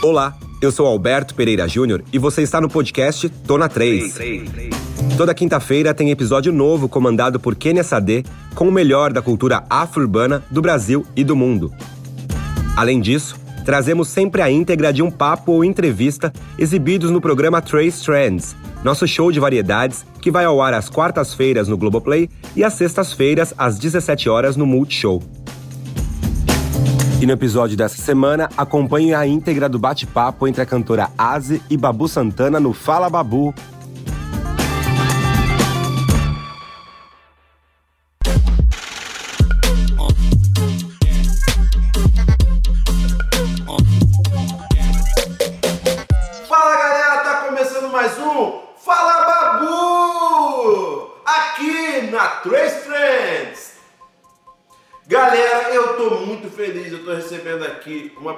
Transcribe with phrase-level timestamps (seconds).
[0.00, 4.16] Olá, eu sou Alberto Pereira Júnior e você está no podcast Tona 3.
[5.16, 8.24] Toda quinta-feira tem episódio novo comandado por Kenia Sade
[8.54, 11.72] com o melhor da cultura afro-urbana do Brasil e do mundo.
[12.76, 18.04] Além disso, trazemos sempre a íntegra de um papo ou entrevista exibidos no programa Trace
[18.04, 18.54] Trends,
[18.84, 23.52] nosso show de variedades que vai ao ar às quartas-feiras no Globoplay e às sextas-feiras
[23.58, 25.20] às 17 horas no Multishow.
[27.20, 31.76] E no episódio dessa semana, acompanhe a íntegra do bate-papo entre a cantora Aze e
[31.76, 33.52] Babu Santana no Fala Babu.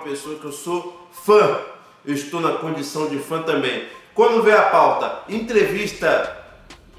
[0.01, 1.59] Pessoa que eu sou fã.
[2.05, 3.87] Eu estou na condição de fã também.
[4.15, 6.37] Quando vem a pauta, entrevista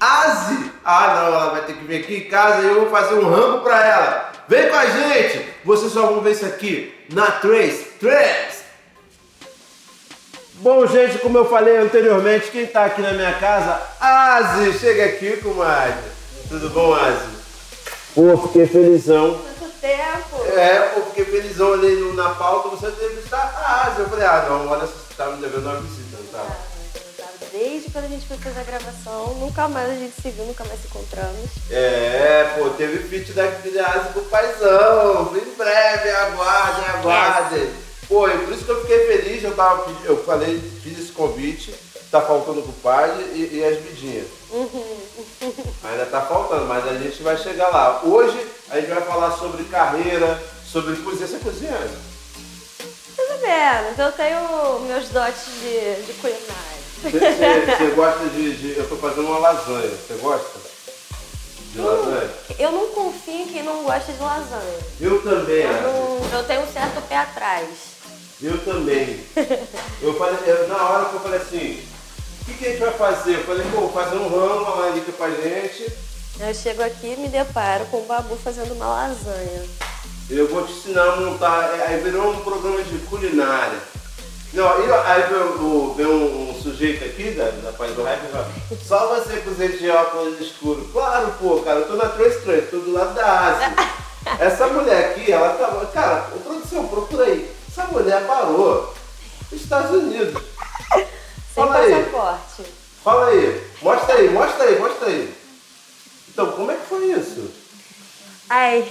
[0.00, 0.72] Aze.
[0.84, 3.28] Ah, não, ela vai ter que vir aqui em casa e eu vou fazer um
[3.28, 4.32] rango pra ela.
[4.48, 5.46] Vem com a gente!
[5.64, 8.62] Vocês só vão ver isso aqui na Trace Trends.
[10.54, 15.36] Bom, gente, como eu falei anteriormente, quem tá aqui na minha casa, Aze, chega aqui,
[15.36, 15.94] comadre.
[16.48, 17.28] Tudo bom, Aze?
[18.14, 19.40] Pô, fiquei felizão.
[19.82, 20.46] Tempo?
[20.56, 23.98] É, pô, fiquei felizão, olhei na pauta, você deve estar a Aze.
[23.98, 26.56] Eu falei, ah, não, olha, você tá me devendo uma visita, não tá?
[27.50, 30.64] Desde quando a gente foi fazer a gravação, nunca mais a gente se viu, nunca
[30.66, 31.50] mais se encontramos.
[31.68, 35.36] É, pô, teve feat da Aze pro paizão.
[35.36, 37.74] Em breve, aguardem, aguardem.
[38.06, 41.74] Pô, e por isso que eu fiquei feliz, eu, tava, eu falei, fiz esse convite,
[42.08, 44.28] tá faltando pro pai e, e as vidinhas.
[45.82, 48.00] Ainda tá faltando, mas a gente vai chegar lá.
[48.04, 48.38] Hoje
[48.72, 51.26] a gente vai falar sobre carreira, sobre cozinha.
[51.26, 51.70] Você cozinha?
[51.72, 56.82] Mais ou menos, eu tenho meus dotes de, de culinária.
[57.02, 59.88] Você, você- você gosta de, de- Eu tô fazendo uma lasanha.
[59.90, 60.58] Você gosta?
[61.72, 62.30] De lasanha?
[62.58, 64.78] Eu não confio em quem não gosta de lasanha.
[65.00, 67.66] Eu também, Eu, não- eu tenho um certo pé atrás.
[68.40, 69.24] Eu também.
[70.02, 71.86] Eu falei, eu- na hora que eu falei assim,
[72.40, 73.34] o que, que a gente vai fazer?
[73.36, 75.86] Eu falei, pô, fazer um rango, uma larica pra gente.
[76.40, 79.64] Eu chego aqui e me deparo com o Babu fazendo uma lasanha.
[80.30, 81.78] Eu vou te ensinar a montar.
[81.78, 83.78] é, Aí virou um programa de culinária.
[84.52, 85.22] Não, aí
[85.96, 88.50] veio um, um sujeito aqui da, da página do rap e fala,
[88.86, 90.90] só você cozinha de óculos escuros.
[90.92, 93.74] Claro, pô, cara, eu tô na Trace Trends, tô do lado da Ásia.
[94.38, 95.86] Essa mulher aqui, ela tá.
[95.86, 97.50] Cara, produção, procura aí.
[97.68, 98.92] Essa mulher parou.
[99.50, 100.34] Estados Unidos.
[100.92, 101.04] Sem
[101.54, 101.90] Fala aí.
[101.94, 102.62] passaporte.
[103.02, 103.66] Fala aí.
[103.80, 105.34] Mostra aí, mostra aí, mostra aí.
[106.32, 107.50] Então, como é que foi isso?
[108.48, 108.90] Ai,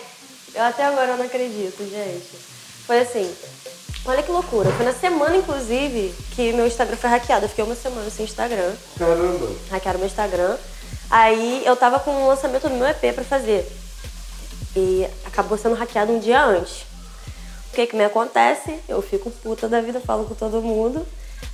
[0.53, 2.37] eu até agora não acredito, gente.
[2.85, 3.33] Foi assim,
[4.05, 4.69] olha que loucura.
[4.71, 7.45] Foi na semana, inclusive, que meu Instagram foi hackeado.
[7.45, 8.73] Eu fiquei uma semana sem Instagram.
[8.97, 9.47] Caramba.
[9.71, 10.55] hackearam meu Instagram.
[11.09, 13.67] Aí eu tava com o lançamento do meu EP pra fazer.
[14.75, 16.81] E acabou sendo hackeado um dia antes.
[17.71, 18.79] O que que me acontece?
[18.87, 21.05] Eu fico puta da vida, falo com todo mundo.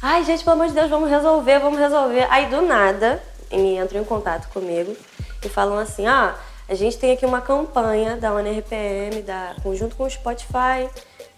[0.01, 2.27] Ai, gente, pelo amor de Deus, vamos resolver, vamos resolver.
[2.29, 4.95] Aí do nada, e entram em contato comigo
[5.43, 6.35] e falam assim: ah,
[6.67, 10.89] a gente tem aqui uma campanha da ONRPM, da, junto com o Spotify,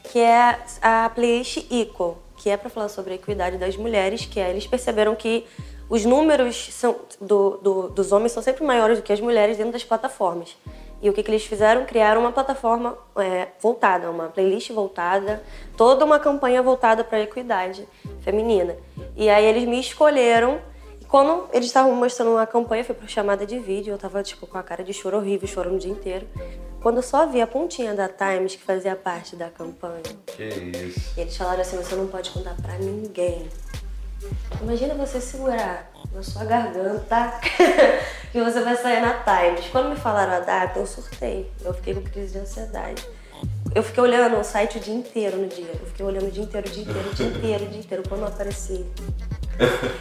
[0.03, 4.39] que é a playlist Equal, que é para falar sobre a equidade das mulheres, que
[4.39, 5.45] é, eles perceberam que
[5.89, 9.73] os números são, do- do- dos homens são sempre maiores do que as mulheres dentro
[9.73, 10.55] das plataformas.
[11.01, 11.85] E o que, que eles fizeram?
[11.85, 15.41] Criaram uma plataforma é, voltada, uma playlist voltada,
[15.77, 17.87] toda uma campanha voltada para a equidade
[18.21, 18.75] feminina.
[19.16, 20.59] E aí eles me escolheram.
[21.09, 24.58] Quando eles estavam mostrando uma campanha, foi por chamada de vídeo, eu tava tipo com
[24.59, 26.28] a cara de choro horrível, chorando o dia inteiro.
[26.81, 31.14] Quando eu só vi a pontinha da Times que fazia parte da campanha, Que isso.
[31.18, 33.50] e eles falaram assim, você não pode contar pra ninguém.
[34.62, 37.40] Imagina você segurar na sua garganta
[38.31, 39.66] que você vai sair na Times.
[39.72, 41.52] Quando me falaram a data, eu surtei.
[41.66, 43.03] Eu fiquei com crise de ansiedade.
[43.74, 45.72] Eu fiquei olhando o site o dia inteiro no dia.
[45.74, 48.03] Eu fiquei olhando o dia inteiro, o dia inteiro, o dia inteiro, o dia inteiro,
[48.08, 48.85] quando eu apareci.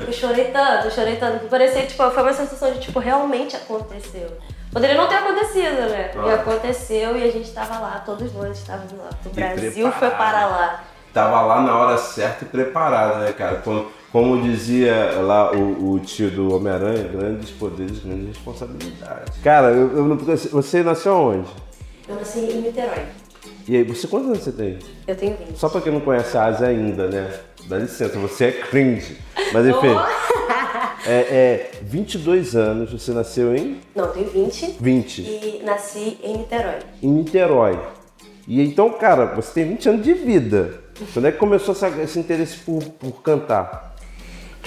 [0.07, 3.57] Eu chorei tanto, eu chorei tanto, que parecia, tipo, foi uma sensação de, tipo, realmente
[3.57, 4.29] aconteceu.
[4.73, 6.11] Poderia não ter acontecido, né?
[6.15, 9.11] E aconteceu e a gente tava lá, todos nós estávamos lá.
[9.25, 10.85] O Brasil foi para lá.
[11.13, 13.57] Tava lá na hora certa e preparado, né, cara?
[13.57, 19.39] Como, como dizia lá o, o tio do Homem-Aranha, grandes poderes, grandes responsabilidades.
[19.43, 21.49] Cara, eu, eu não, você- você nasceu onde?
[22.07, 23.07] Eu nasci em Niterói.
[23.67, 24.79] E aí, você quantos anos você tem?
[25.07, 25.57] Eu tenho 20.
[25.59, 27.31] Só pra quem não conhece a Ásia ainda, né?
[27.69, 29.19] Dá licença, você é cringe.
[29.53, 29.95] Mas enfim,
[31.07, 36.79] é, é 22 anos, você nasceu em Não, tenho 20 20, e nasci em Niterói.
[37.03, 37.79] em Niterói.
[38.47, 40.81] E então, cara, você tem 20 anos de vida.
[41.13, 43.88] Quando é que começou essa, esse interesse por, por cantar?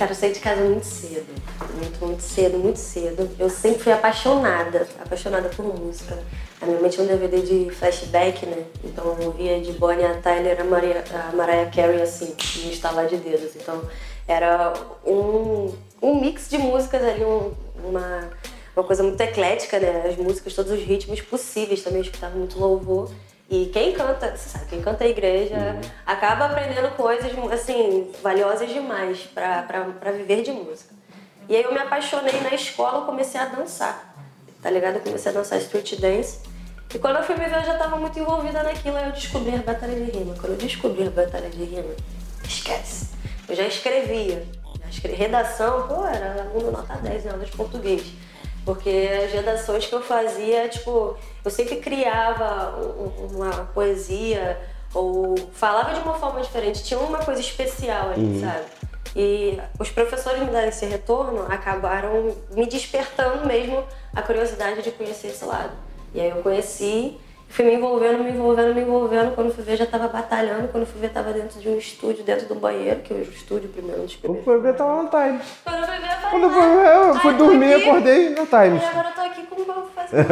[0.09, 1.27] Eu saí de casa muito cedo.
[1.75, 3.29] Muito, muito cedo, muito cedo.
[3.37, 6.17] Eu sempre fui apaixonada, apaixonada por música.
[6.59, 8.65] A minha mãe tinha um DVD de flashback, né?
[8.83, 13.07] Então eu ouvia de Bonnie a Tyler a, Maria, a Mariah Carey assim, no estalar
[13.07, 13.55] de dedos.
[13.55, 13.81] Então
[14.27, 14.73] era
[15.05, 17.51] um, um mix de músicas ali, um,
[17.83, 18.29] uma,
[18.75, 20.07] uma coisa muito eclética, né?
[20.07, 23.11] As músicas, todos os ritmos possíveis também, eu escutava muito louvor.
[23.51, 25.81] E quem canta, você sabe, quem canta a igreja uhum.
[26.05, 30.95] acaba aprendendo coisas, assim, valiosas demais para viver de música.
[31.49, 34.15] E aí eu me apaixonei na escola, comecei a dançar,
[34.63, 34.95] tá ligado?
[34.95, 36.39] Eu comecei a dançar street dance.
[36.95, 39.53] E quando eu fui me ver, eu já estava muito envolvida naquilo, aí eu descobri
[39.53, 40.33] a batalha de rima.
[40.39, 41.93] Quando eu descobri a batalha de rima,
[42.45, 43.09] esquece.
[43.49, 44.47] Eu já escrevia.
[44.89, 45.09] Já.
[45.09, 48.13] Redação, pô, era aluno nota 10 em aula de português.
[48.65, 52.75] Porque as redações que eu fazia, tipo, eu sempre criava
[53.31, 54.59] uma poesia
[54.93, 58.41] ou falava de uma forma diferente, tinha uma coisa especial ali, uhum.
[58.41, 58.65] sabe?
[59.15, 65.27] E os professores me darem esse retorno acabaram me despertando mesmo a curiosidade de conhecer
[65.27, 65.71] esse lado.
[66.13, 67.17] E aí eu conheci
[67.51, 69.35] Fui me envolvendo, me envolvendo, me envolvendo.
[69.35, 70.69] Quando fui ver, já estava batalhando.
[70.69, 73.67] Quando fui ver, estava dentro de um estúdio, dentro do banheiro, que é o estúdio
[73.67, 75.41] primeiro dos Quando fui ver, estava no Times.
[75.63, 78.81] Quando fui ver, eu falei, Quando fui ver, eu fui dormir, acordei no Times.
[78.81, 80.27] E agora eu tô aqui com o meu fazendo.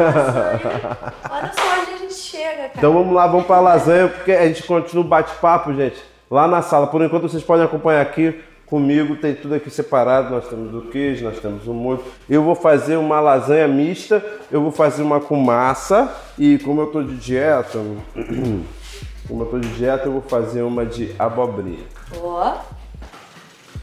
[1.30, 2.72] Olha só onde a gente chega, cara.
[2.74, 6.62] Então vamos lá, vamos pra lasanha, porque a gente continua o bate-papo, gente, lá na
[6.62, 6.86] sala.
[6.86, 8.40] Por enquanto, vocês podem acompanhar aqui
[8.70, 12.04] Comigo tem tudo aqui separado, nós temos o queijo, nós temos o molho.
[12.28, 16.86] Eu vou fazer uma lasanha mista, eu vou fazer uma com massa e como eu
[16.86, 17.80] estou de dieta,
[19.26, 21.84] como eu estou de dieta, eu vou fazer uma de abobrinha.
[22.22, 22.58] Ó.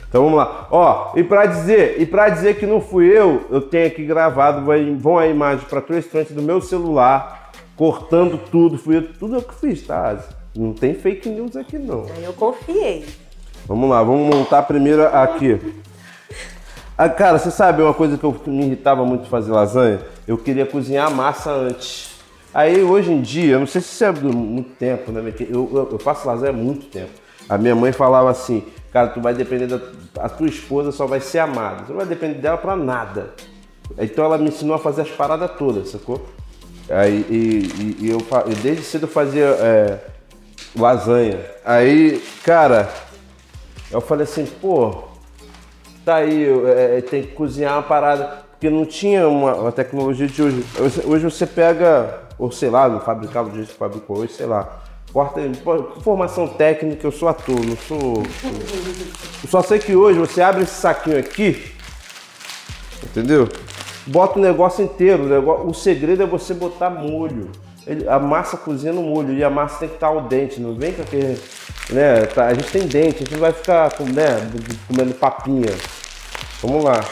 [0.08, 0.70] Então vamos lá.
[0.72, 4.66] Ó, e para dizer, e para dizer que não fui eu, eu tenho aqui gravado,
[4.98, 9.42] vão a imagem para tua estante do meu celular, cortando tudo, fui eu, tudo eu
[9.42, 10.18] que fiz, tá?
[10.56, 12.06] Não tem fake news aqui não.
[12.24, 13.27] Eu confiei.
[13.68, 15.60] Vamos lá, vamos montar primeiro aqui.
[16.98, 20.00] Ah, cara, você sabe uma coisa que eu me irritava muito fazer lasanha?
[20.26, 22.16] Eu queria cozinhar a massa antes.
[22.54, 25.34] Aí hoje em dia, eu não sei se isso é muito tempo, né?
[25.42, 27.12] Eu, eu, eu, faço lasanha há muito tempo.
[27.50, 29.80] A minha mãe falava assim, cara, tu vai depender da
[30.20, 31.84] a tua esposa só vai ser amada.
[31.84, 33.34] Tu não vai depender dela pra nada.
[33.98, 36.26] Então ela me ensinou a fazer as paradas todas, sacou?
[36.90, 37.36] Aí e,
[37.82, 38.26] e, e eu,
[38.64, 40.00] desde cedo eu fazia é,
[40.76, 41.40] lasanha.
[41.66, 42.90] Aí, cara,
[43.92, 45.04] eu falei assim, pô,
[46.04, 50.28] tá aí, é, é, tem que cozinhar uma parada, porque não tinha uma, uma, tecnologia
[50.28, 50.66] de hoje.
[51.06, 54.84] Hoje você pega, ou sei lá, não fabricava do jeito que fabricou hoje, sei lá.
[55.14, 55.42] Corta,
[56.02, 58.24] formação técnica, eu sou ator, não sou.
[59.44, 61.72] Eu só sei que hoje você abre esse saquinho aqui,
[63.04, 63.48] entendeu?
[64.06, 65.24] Bota o negócio inteiro.
[65.24, 67.50] O, negócio, o segredo é você botar molho.
[67.86, 70.76] Ele, a massa cozinha no molho e a massa tem que estar ao dente, não
[70.76, 71.40] vem com aquele
[71.90, 72.26] né?
[72.26, 74.50] Tá, a gente tem dente, a gente não vai ficar com, né,
[74.88, 75.76] comendo papinha.
[76.62, 77.04] Vamos lá.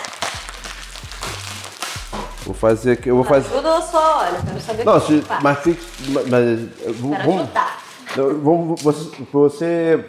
[2.45, 3.47] Vou fazer aqui, eu vou fazer.
[3.53, 6.59] Ajuda ou só olha, quero saber Não, se, mas, fique, mas, mas
[6.99, 7.49] vamos,
[8.43, 10.05] vamos, você, você,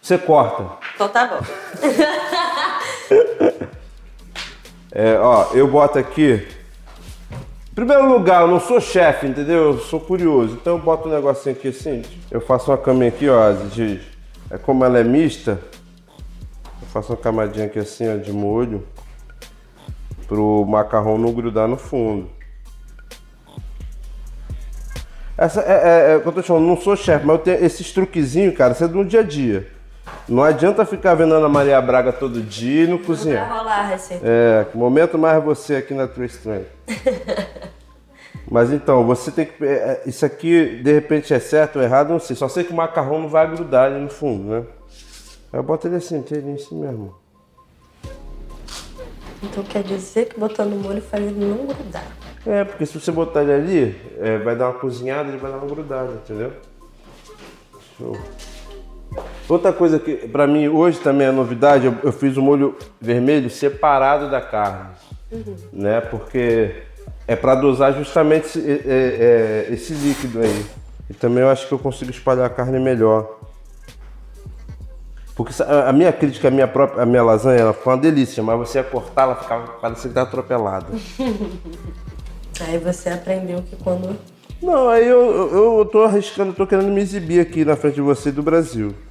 [0.00, 0.78] você corta.
[0.94, 1.40] Então tá bom.
[4.92, 6.48] é, ó, eu boto aqui
[7.76, 9.72] primeiro lugar, eu não sou chefe, entendeu?
[9.72, 10.54] Eu sou curioso.
[10.54, 12.02] Então eu boto um negocinho aqui assim.
[12.30, 14.00] Eu faço uma caminha aqui, ó, de.
[14.50, 15.60] É como ela é mista.
[16.80, 18.84] Eu faço uma camadinha aqui assim, ó, de molho.
[20.26, 22.30] Pro macarrão não grudar no fundo.
[25.36, 28.56] Essa é, é, é eu tô falando, não sou chefe, mas eu tenho esses truquezinhos,
[28.56, 29.68] cara, isso é do dia a dia.
[30.26, 33.46] Não adianta ficar vendo Ana Maria Braga todo dia e não cozinhar.
[33.46, 34.24] Vai rolar a receita.
[34.26, 36.66] É, que momento mais você aqui na True Strength.
[38.50, 39.64] Mas então, você tem que.
[39.64, 42.36] É, isso aqui, de repente, é certo ou errado, não sei.
[42.36, 44.64] Só sei que o macarrão não vai grudar ali no fundo, né?
[45.52, 47.14] Aí eu boto ele assim, ele assim mesmo.
[49.42, 52.06] Então quer dizer que botando molho faz ele não grudar.
[52.46, 55.58] É, porque se você botar ele ali, é, vai dar uma cozinhada, ele vai dar
[55.58, 56.52] uma grudada, entendeu?
[57.98, 58.16] Show.
[59.48, 63.48] Outra coisa que para mim hoje também é novidade, eu, eu, fiz o molho vermelho
[63.48, 64.90] separado da carne,
[65.30, 65.56] uhum.
[65.72, 66.00] né?
[66.00, 66.82] Porque
[67.26, 70.66] é para dosar justamente esse, é, é, esse, líquido aí.
[71.10, 73.38] E também eu acho que eu consigo espalhar a carne melhor.
[75.34, 78.58] Porque a minha crítica, a minha própria, a minha lasanha, ela foi uma delícia, mas
[78.58, 80.86] você ia cortar, ela ficava parecendo que tá atropelada.
[82.60, 84.16] aí você aprendeu que quando
[84.62, 88.00] não, aí eu, eu, eu tô arriscando, tô querendo me exibir aqui na frente de
[88.00, 88.94] você do Brasil.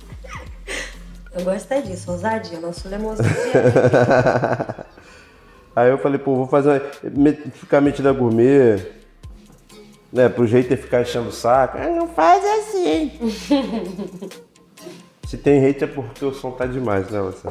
[1.35, 3.13] Eu gosto é disso, ousadia, nosso lemon
[5.75, 6.81] Aí eu falei, pô, vou fazer
[7.53, 8.81] ficar metida gourmet,
[10.11, 10.29] né?
[10.29, 11.77] Pro jeito de ficar enchendo o saco.
[11.77, 13.11] Ah, não faz assim.
[15.27, 17.49] Se tem hate é porque o som tá demais, né, você?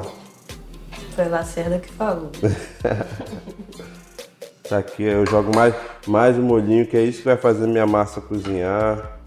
[1.15, 2.31] Foi Lacerda que falou.
[4.67, 5.75] Tá aqui, eu jogo mais,
[6.07, 9.19] mais um molhinho, que é isso que vai fazer minha massa cozinhar.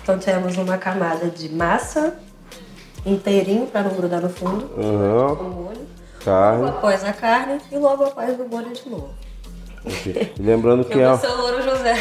[0.00, 2.14] Então temos uma camada de massa
[3.04, 4.70] inteirinho para não grudar no fundo.
[4.78, 5.34] Aham.
[5.34, 5.72] Com o
[6.26, 6.60] molho.
[6.62, 6.68] Logo Carne.
[6.78, 9.10] após a carne e logo após o molho de novo.
[9.86, 11.08] E Lembrando que Eu é.
[11.08, 11.94] vou ser o Louro José.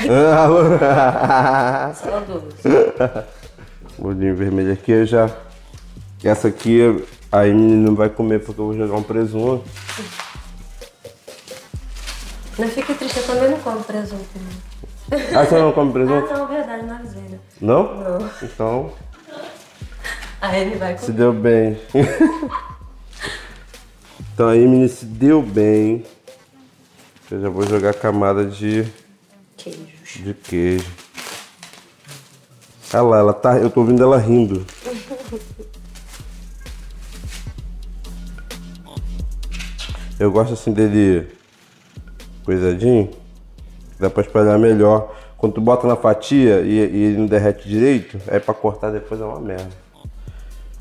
[0.81, 3.27] Ah, Só doce.
[3.99, 5.29] Molhinho vermelho aqui eu já.
[6.23, 6.79] Essa aqui
[7.31, 9.63] a Emily não vai comer porque eu vou jogar um presunto.
[12.57, 14.25] Não fique triste, eu também não como presunto.
[15.35, 16.33] Ah, você não come Ah, presunto?
[16.33, 17.39] não, verdade, não avisei, né?
[17.59, 17.95] Não?
[18.19, 18.29] Não.
[18.41, 18.91] Então,
[20.39, 21.17] Aí ele vai se comer.
[21.17, 21.79] deu bem.
[24.33, 26.03] Então a Emily se deu bem.
[27.29, 28.85] Eu já vou jogar camada de,
[29.57, 29.87] Queijos.
[30.15, 30.91] de queijo.
[32.93, 33.57] Olha lá, ela tá.
[33.57, 34.65] Eu tô ouvindo ela rindo.
[40.19, 41.27] Eu gosto assim dele
[42.45, 43.09] coisadinho.
[43.99, 45.13] Dá pra espalhar melhor.
[45.37, 49.19] Quando tu bota na fatia e, e ele não derrete direito, aí pra cortar depois
[49.19, 49.69] é uma merda.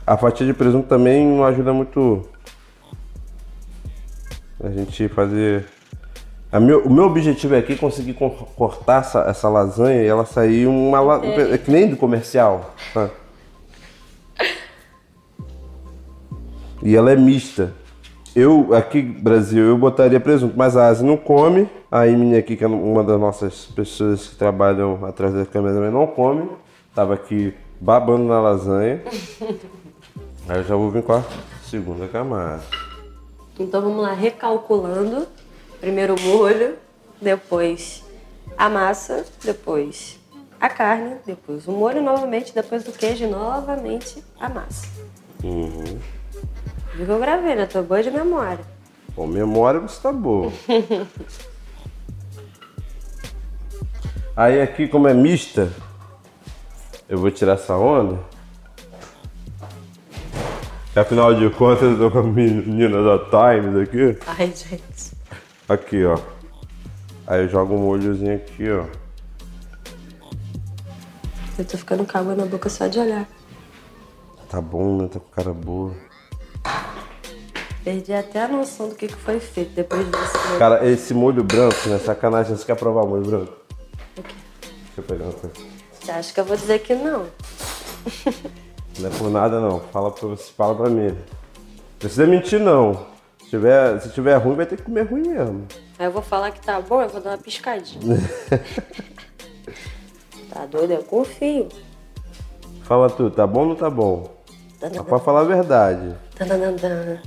[0.06, 2.28] A fatia de presunto também não ajuda muito
[4.62, 5.66] a gente fazer.
[6.50, 10.24] A meu, o meu objetivo aqui é conseguir co- cortar essa, essa lasanha e ela
[10.26, 11.20] sair uma la...
[11.24, 12.74] é que nem do comercial.
[12.92, 13.08] tá?
[16.82, 17.72] E ela é mista.
[18.34, 21.68] Eu, aqui Brasil, eu botaria presunto, mas a Asi não come.
[21.90, 25.90] A Emily aqui, que é uma das nossas pessoas que trabalham atrás da câmera também,
[25.90, 26.48] não come.
[26.94, 29.02] Tava aqui babando na lasanha.
[30.48, 31.22] Aí eu já vou vir com a
[31.64, 32.62] segunda camada.
[33.58, 35.26] Então vamos lá, recalculando.
[35.80, 36.76] Primeiro o molho,
[37.20, 38.04] depois
[38.56, 40.18] a massa, depois
[40.60, 44.86] a carne, depois o molho novamente, depois do queijo novamente a massa.
[45.42, 45.98] Uhum.
[46.94, 47.66] Viu que eu gravei, né?
[47.66, 48.64] Tô boa de memória.
[49.16, 50.52] Bom, memória você tá boa.
[54.36, 55.70] Aí aqui, como é mista,
[57.08, 58.18] eu vou tirar essa onda.
[60.94, 64.18] Afinal de contas, eu tô com a menina da Times aqui.
[64.26, 65.12] Ai, gente.
[65.66, 66.18] Aqui, ó.
[67.26, 68.84] Aí eu jogo um molhozinho aqui, ó.
[71.58, 73.26] Eu tô ficando com água na boca só de olhar.
[74.50, 75.08] Tá bom, né?
[75.08, 75.94] Tá com cara boa.
[77.82, 80.58] Perdi até a noção do que, que foi feito depois disso.
[80.58, 81.98] Cara, esse molho branco, né?
[81.98, 83.52] Sacanagem, você quer provar o molho branco?
[84.18, 84.34] O quê?
[84.60, 85.56] Deixa eu pegar uma coisa.
[85.98, 87.26] Você acha que eu vou dizer que não?
[88.98, 89.80] Não é por nada não.
[89.80, 91.08] Fala pra você, fala pra mim.
[91.08, 91.16] Não
[91.98, 93.06] precisa mentir não.
[93.42, 95.66] Se tiver, se tiver ruim, vai ter que comer ruim mesmo.
[95.98, 98.00] Aí eu vou falar que tá bom, eu vou dar uma piscadinha.
[100.52, 100.92] tá doido?
[100.92, 101.68] Eu confio.
[102.82, 104.30] Fala tu, tá bom ou não tá bom?
[104.92, 106.14] Só pra falar a verdade.
[106.34, 107.22] Tananana.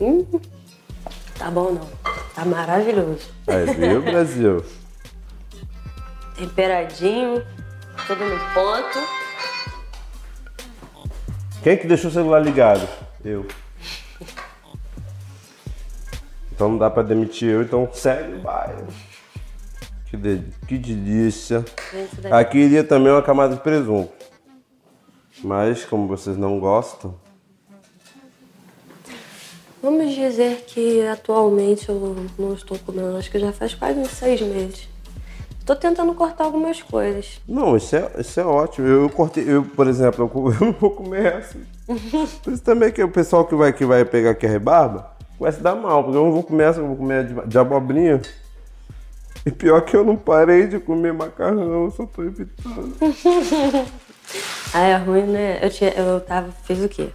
[0.00, 0.26] Hum,
[1.38, 1.88] tá bom não.
[2.34, 3.30] Tá maravilhoso.
[3.46, 4.64] Aí, viu, Brasil?
[6.36, 7.42] Temperadinho,
[8.06, 8.98] tudo no ponto.
[11.62, 12.86] Quem que deixou o celular ligado?
[13.24, 13.46] Eu.
[16.52, 18.74] Então não dá pra demitir eu, então segue, vai.
[20.06, 21.64] Que, de- que delícia.
[22.30, 24.12] Aqui iria também uma camada de presunto.
[25.42, 27.14] Mas como vocês não gostam,
[29.82, 34.40] Vamos dizer que atualmente eu não estou comendo, acho que já faz quase uns seis
[34.40, 34.88] meses.
[35.66, 37.40] Tô tentando cortar algumas coisas.
[37.48, 38.86] Não, isso é, isso é ótimo.
[38.86, 41.58] Eu, eu cortei, eu, por exemplo, eu, eu não vou comer essa.
[42.42, 45.50] Por isso também que o pessoal que vai, que vai pegar aqui a rebarba vai
[45.50, 48.22] se dar mal, porque eu não vou comer essa, eu vou comer de, de abobrinha.
[49.44, 52.96] E pior que eu não parei de comer macarrão, eu só tô evitando.
[54.74, 55.60] Ah, é ruim, né?
[55.62, 57.10] Eu, tinha, eu tava, fiz o quê?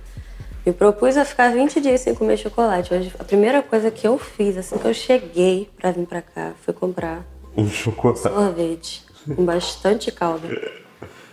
[0.65, 2.93] Me propus a ficar 20 dias sem comer chocolate.
[2.93, 6.53] Hoje, a primeira coisa que eu fiz, assim que eu cheguei pra vir pra cá,
[6.61, 8.21] foi comprar Um chocolate.
[8.21, 9.05] sorvete
[9.35, 10.47] com bastante calda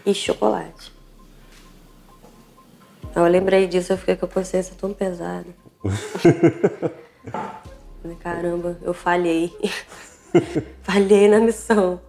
[0.04, 0.92] e chocolate.
[3.14, 5.46] Eu lembrei disso, eu fiquei com a consciência tão pesada.
[8.20, 9.52] Caramba, eu falhei.
[10.82, 12.00] falhei na missão.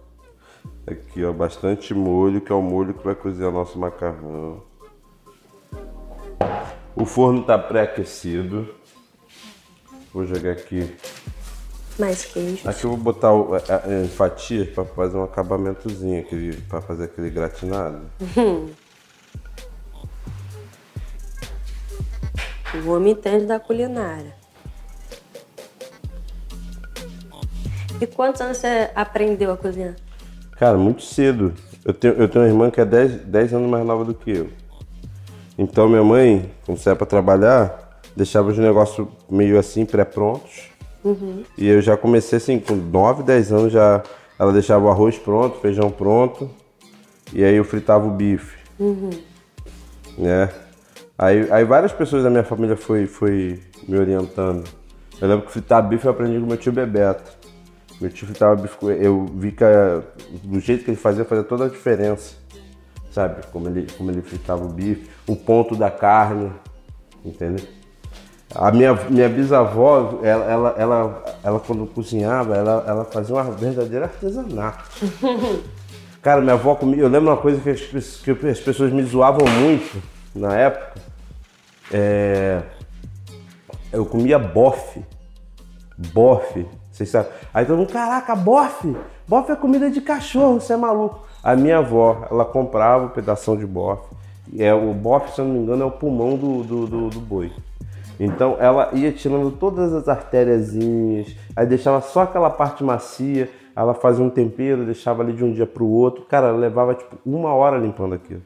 [0.86, 4.62] Aqui, ó, bastante molho, que é o molho que vai cozinhar nosso macarrão.
[6.94, 8.74] O forno tá pré-aquecido.
[10.12, 10.94] Vou jogar aqui
[11.98, 12.68] Mais queijo.
[12.68, 16.24] Aqui eu vou botar o- a- a- em fatias para fazer um acabamentozinho,
[16.68, 18.00] para fazer aquele gratinado.
[22.84, 24.32] O homem entende da culinária.
[28.00, 29.96] E quantos anos você aprendeu a cozinhar?
[30.52, 31.52] Cara, muito cedo.
[31.84, 34.30] Eu tenho, eu tenho uma irmã que é 10, 10 anos mais nova do que
[34.30, 34.50] eu.
[35.58, 40.69] Então minha mãe, quando saia para trabalhar, deixava os negócios meio assim, pré-prontos.
[41.04, 41.44] Uhum.
[41.56, 44.02] E eu já comecei assim, com 9, 10 anos já.
[44.38, 46.50] Ela deixava o arroz pronto, feijão pronto.
[47.32, 48.56] E aí eu fritava o bife.
[48.78, 49.10] Uhum.
[50.16, 50.50] Né?
[51.18, 54.64] Aí, aí várias pessoas da minha família foi, foi me orientando.
[55.20, 57.38] Eu lembro que fritar bife eu aprendi com meu tio Bebeto.
[58.00, 59.64] Meu tio fritava bife, eu vi que
[60.42, 62.36] do jeito que ele fazia, fazia toda a diferença.
[63.10, 63.46] Sabe?
[63.52, 66.50] Como ele, como ele fritava o bife, o ponto da carne,
[67.24, 67.66] entendeu?
[68.54, 74.06] A minha, minha bisavó, ela, ela, ela, ela quando cozinhava, ela, ela fazia uma verdadeira
[74.06, 74.84] artesanato.
[76.20, 77.00] Cara, minha avó comia.
[77.00, 80.02] Eu lembro uma coisa que as, que as pessoas me zoavam muito
[80.34, 81.00] na época.
[81.92, 82.62] É,
[83.92, 85.02] eu comia bofe.
[86.12, 86.66] Bofe.
[86.90, 87.32] Vocês sabem?
[87.54, 88.94] Aí todo mundo, caraca, bofe!
[89.26, 91.26] Bofe é comida de cachorro, você é maluco.
[91.42, 94.14] A minha avó, ela comprava um pedaço de bofe.
[94.58, 97.20] É, o bofe, se eu não me engano, é o pulmão do, do, do, do
[97.20, 97.50] boi.
[98.20, 104.22] Então ela ia tirando todas as artériazinhas, aí deixava só aquela parte macia, ela fazia
[104.22, 106.26] um tempero, deixava ali de um dia para o outro.
[106.26, 108.42] Cara, ela levava tipo uma hora limpando aquilo.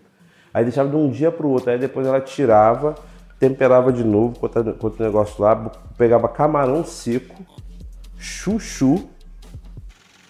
[0.53, 2.95] Aí deixava de um dia para o outro, aí depois ela tirava,
[3.41, 7.35] temperava de novo com outro negócio lá, pegava camarão seco,
[8.17, 9.09] chuchu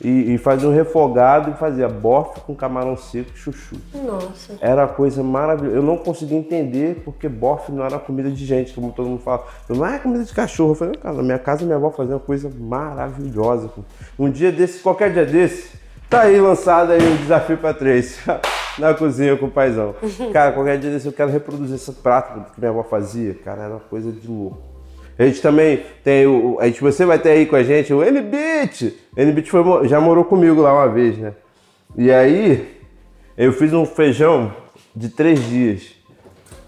[0.05, 3.77] e, e, fazia um refogado e fazia bofe com camarão seco e chuchu.
[3.95, 4.55] Nossa.
[4.61, 5.77] Era coisa maravilhosa.
[5.77, 9.47] Eu não conseguia entender porque bofe não era comida de gente, como todo mundo fala.
[9.69, 10.73] Não é comida de cachorro.
[10.73, 13.71] Eu falei, cara, na minha casa minha avó fazia uma coisa maravilhosa.
[14.19, 15.79] Um dia desse, qualquer dia desse,
[16.11, 18.21] tá aí lançado aí um desafio para três.
[18.79, 19.95] na cozinha com o paizão.
[20.33, 23.35] Cara, qualquer dia desse eu quero reproduzir esse prato que minha avó fazia.
[23.35, 24.74] Cara, era uma coisa de louco.
[25.19, 26.59] A gente também tem o.
[26.61, 28.99] A gente, você vai ter aí com a gente o N-Bit.
[29.17, 29.51] N-Bit
[29.85, 31.33] já morou comigo lá uma vez, né?
[31.97, 32.81] E aí,
[33.37, 34.53] eu fiz um feijão
[34.95, 35.95] de três dias.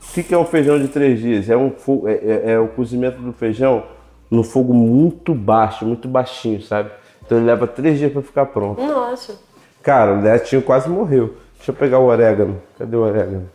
[0.08, 1.50] O que, que é um feijão de três dias?
[1.50, 1.72] É, um,
[2.06, 3.84] é, é, é o cozimento do feijão
[4.30, 6.90] no fogo muito baixo, muito baixinho, sabe?
[7.24, 8.80] Então ele leva três dias para ficar pronto.
[8.80, 9.34] Nossa.
[9.82, 11.34] Cara, o netinho quase morreu.
[11.56, 12.62] Deixa eu pegar o orégano.
[12.78, 13.50] Cadê o orégano?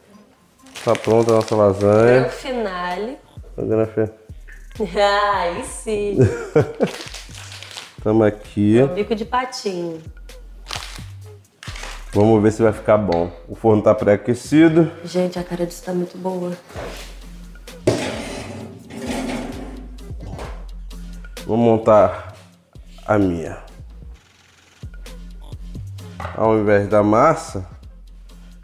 [0.84, 2.28] Tá pronta a nossa lasanha.
[2.28, 3.18] o finale.
[3.56, 3.86] Cadê na
[4.98, 6.18] Ah, aí sim.
[7.98, 8.80] Estamos aqui.
[8.80, 10.02] É bico de patinho.
[12.14, 13.32] Vamos ver se vai ficar bom.
[13.48, 14.92] O forno está pré-aquecido.
[15.06, 16.52] Gente, a cara disso tá muito boa.
[21.46, 22.36] Vou montar
[23.06, 23.60] a minha.
[26.36, 27.68] Ao invés da massa,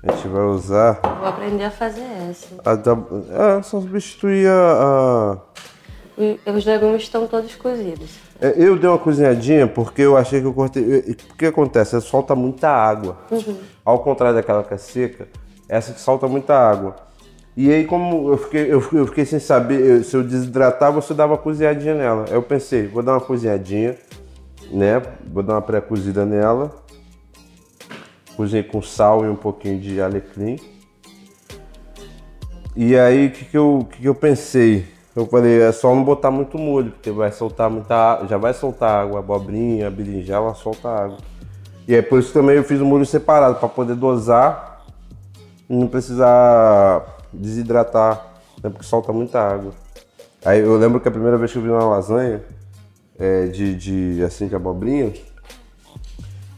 [0.03, 0.99] a gente vai usar.
[1.19, 2.55] Vou aprender a fazer essa.
[2.65, 5.37] A da, é, só substituir a,
[6.45, 8.09] os legumes estão todos cozidos.
[8.41, 10.83] É, eu dei uma cozinhadinha porque eu achei que eu cortei.
[11.31, 11.99] O que acontece?
[12.01, 13.17] solta muita água.
[13.29, 13.57] Uhum.
[13.85, 15.27] Ao contrário daquela que é seca,
[15.69, 16.95] essa que solta muita água.
[17.55, 21.15] E aí, como eu fiquei, eu fiquei, eu fiquei sem saber se eu desidratava eu
[21.15, 22.25] dava uma cozinhadinha nela.
[22.29, 23.95] Eu pensei, vou dar uma cozinhadinha,
[24.71, 25.01] né?
[25.25, 26.71] Vou dar uma pré-cozida nela.
[28.35, 30.59] Cozinhei com sal e um pouquinho de alecrim.
[32.75, 34.96] E aí, o que, que, eu, que, que eu pensei?
[35.17, 39.03] Eu falei, é só não botar muito molho, porque vai soltar muita já vai soltar
[39.03, 41.17] água, abobrinha, berinjela, solta água.
[41.87, 44.85] E é por isso também eu fiz o molho separado, para poder dosar
[45.67, 48.27] e não precisar desidratar,
[48.63, 49.71] né, porque solta muita água.
[50.45, 52.43] Aí eu lembro que a primeira vez que eu vi uma lasanha
[53.17, 55.11] é, de, de, assim, de abobrinha,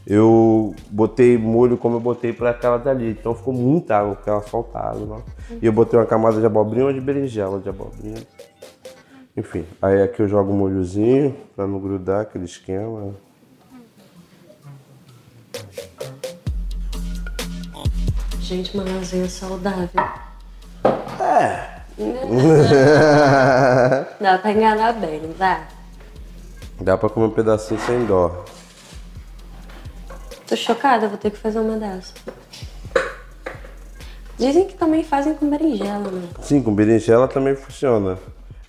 [0.06, 3.12] eu botei molho como eu botei para aquela dali.
[3.12, 5.16] Então ficou muita água, porque ela solta água.
[5.16, 5.22] Né?
[5.62, 8.18] E eu botei uma camada de abobrinha ou de berinjela de abobrinha.
[9.36, 13.14] Enfim, aí aqui eu jogo um molhozinho para não grudar aquele esquema.
[18.40, 19.88] Gente, uma lasanha saudável.
[21.20, 21.80] É.
[24.20, 25.68] dá pra enganar bem, não dá?
[26.80, 28.44] Dá pra comer um pedacinho sem dó.
[30.46, 32.12] Tô chocada, vou ter que fazer uma dessa.
[34.36, 36.28] Dizem que também fazem com berinjela, né?
[36.40, 38.18] Sim, com berinjela também funciona.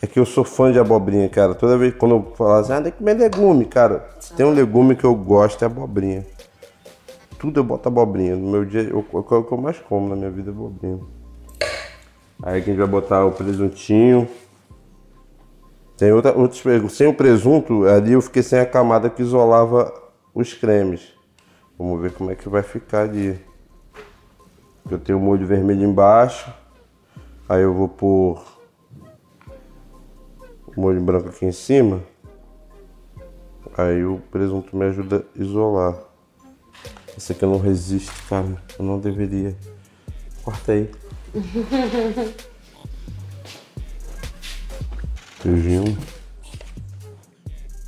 [0.01, 1.53] É que eu sou fã de abobrinha, cara.
[1.53, 4.09] Toda vez quando eu falo assim, ah, tem que comer legume, cara.
[4.19, 6.25] Se tem um legume que eu gosto é abobrinha.
[7.37, 8.35] Tudo eu boto abobrinha.
[8.35, 10.99] No meu dia, o que eu mais como na minha vida é abobrinha.
[12.41, 14.27] Aí aqui a gente vai botar o presuntinho.
[15.97, 19.93] Tem outra, outros Sem o presunto, ali eu fiquei sem a camada que isolava
[20.33, 21.13] os cremes.
[21.77, 23.39] Vamos ver como é que vai ficar ali.
[24.89, 26.51] Eu tenho o molho vermelho embaixo.
[27.47, 28.41] Aí eu vou pôr
[30.79, 32.01] molho branco aqui em cima,
[33.77, 35.95] aí o presunto me ajuda a isolar.
[37.17, 38.61] Isso aqui eu não resisto, cara.
[38.79, 39.55] Eu não deveria.
[40.43, 40.89] Corta aí.
[45.43, 45.97] Beijinho.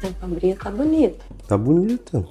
[0.03, 1.25] A cobrinha tá bonita.
[1.47, 2.25] Tá bonita.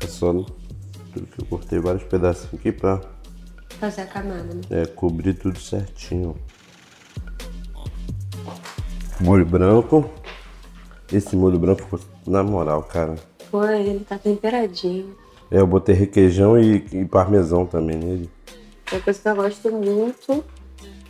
[0.00, 3.00] É só tudo que eu cortei vários pedacinhos aqui pra
[3.80, 4.60] Fazer a camada, né?
[4.70, 6.36] é, cobrir tudo certinho.
[9.20, 10.08] Molho branco.
[11.12, 13.14] Esse molho branco ficou na moral, cara.
[13.50, 15.14] Pô, ele tá temperadinho.
[15.50, 18.30] É, eu botei requeijão e, e parmesão também nele.
[18.90, 20.44] Uma coisa que eu gosto muito,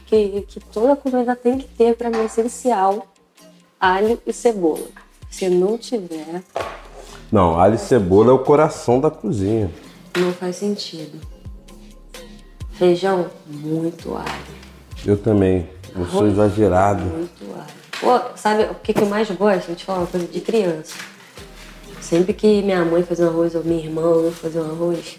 [0.07, 3.07] que, que toda comida tem que ter pra mim, essencial,
[3.81, 4.87] alho e cebola.
[5.31, 6.43] Se não tiver,
[7.33, 9.71] Não, alho e cebola é o coração da cozinha.
[10.17, 11.19] não faz sentido.
[12.73, 14.57] Feijão, muito alho.
[15.05, 15.69] Eu também.
[15.95, 17.26] Eu sou exagerado.
[18.07, 19.67] Pô, sabe o que, que eu mais gosto?
[19.67, 20.95] Vou te falar uma coisa de criança.
[22.01, 25.19] Sempre que minha mãe fazia um arroz ou minha irmã ou eu fazia um arroz,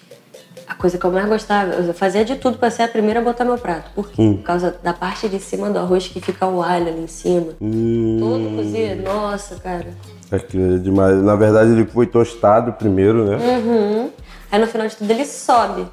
[0.65, 3.23] a coisa que eu mais gostava, eu fazia de tudo pra ser a primeira a
[3.23, 3.91] botar meu prato.
[3.93, 4.35] Por quê?
[4.37, 7.53] Por causa da parte de cima do arroz que fica o alho ali em cima.
[7.59, 9.03] Hum, Todo cozido.
[9.03, 9.87] Nossa, cara.
[10.31, 11.17] aquilo é demais.
[11.21, 13.35] Na verdade, ele foi tostado primeiro, né?
[13.35, 14.09] Uhum.
[14.49, 15.87] Aí no final de tudo ele sobe.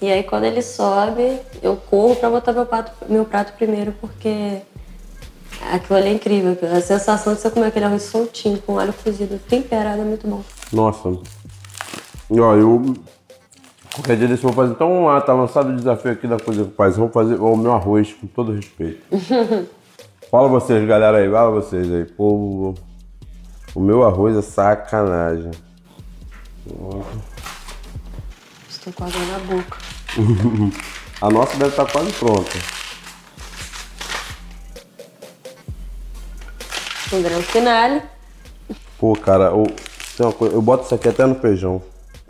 [0.00, 4.58] E aí quando ele sobe, eu corro pra botar meu prato, meu prato primeiro, porque
[5.72, 6.56] aquilo ali é incrível.
[6.72, 10.42] A sensação de você comer aquele arroz soltinho com alho cozido temperado é muito bom.
[10.72, 11.08] Nossa.
[12.30, 12.94] E, Ó, eu.
[13.94, 14.74] Qualquer dia desse eu vou fazer.
[14.74, 16.96] Então tá lançado o desafio aqui da coisa que faz.
[16.96, 19.00] Vamos fazer o meu arroz, com todo respeito.
[20.30, 22.04] Fala vocês, galera aí, fala vocês aí.
[22.04, 22.74] Pô,
[23.74, 25.52] o meu arroz é sacanagem.
[28.68, 29.78] Estou com água na boca.
[31.22, 32.58] A nossa deve estar quase pronta.
[37.12, 38.02] Um grande finale.
[38.98, 39.64] Pô, cara, eu,
[40.16, 41.80] tem uma coisa, eu boto isso aqui até no feijão.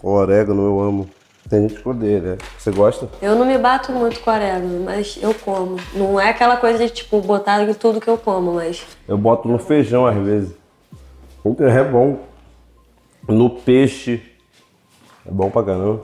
[0.02, 1.08] O orégano eu amo.
[1.48, 2.38] Tem gente que odeia, né?
[2.58, 3.08] Você gosta?
[3.22, 5.76] Eu não me bato muito com orégano, mas eu como.
[5.94, 9.48] Não é aquela coisa de, tipo, botar em tudo que eu como, mas Eu boto
[9.48, 10.52] no feijão às vezes.
[11.44, 12.18] É bom.
[13.28, 14.20] No peixe.
[15.24, 16.02] É bom pra caramba.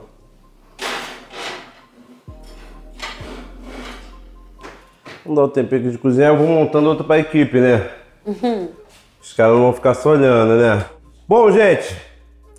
[5.25, 8.02] Vamos dar o tempero aqui de cozinhar, eu vou montando outra pra equipe, né?
[8.25, 10.85] Os caras não vão ficar só olhando, né?
[11.27, 11.95] Bom, gente,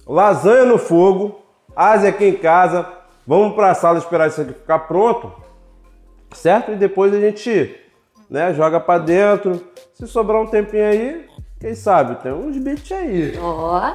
[0.07, 1.41] lasanha no fogo,
[1.75, 2.87] Ásia aqui em casa.
[3.27, 5.33] Vamos pra sala esperar isso aqui ficar pronto,
[6.35, 6.73] certo?
[6.73, 7.75] E depois a gente
[8.29, 9.65] né, joga pra dentro.
[9.95, 11.27] Se sobrar um tempinho aí,
[11.61, 13.39] quem sabe, tem uns beats aí.
[13.41, 13.95] ó.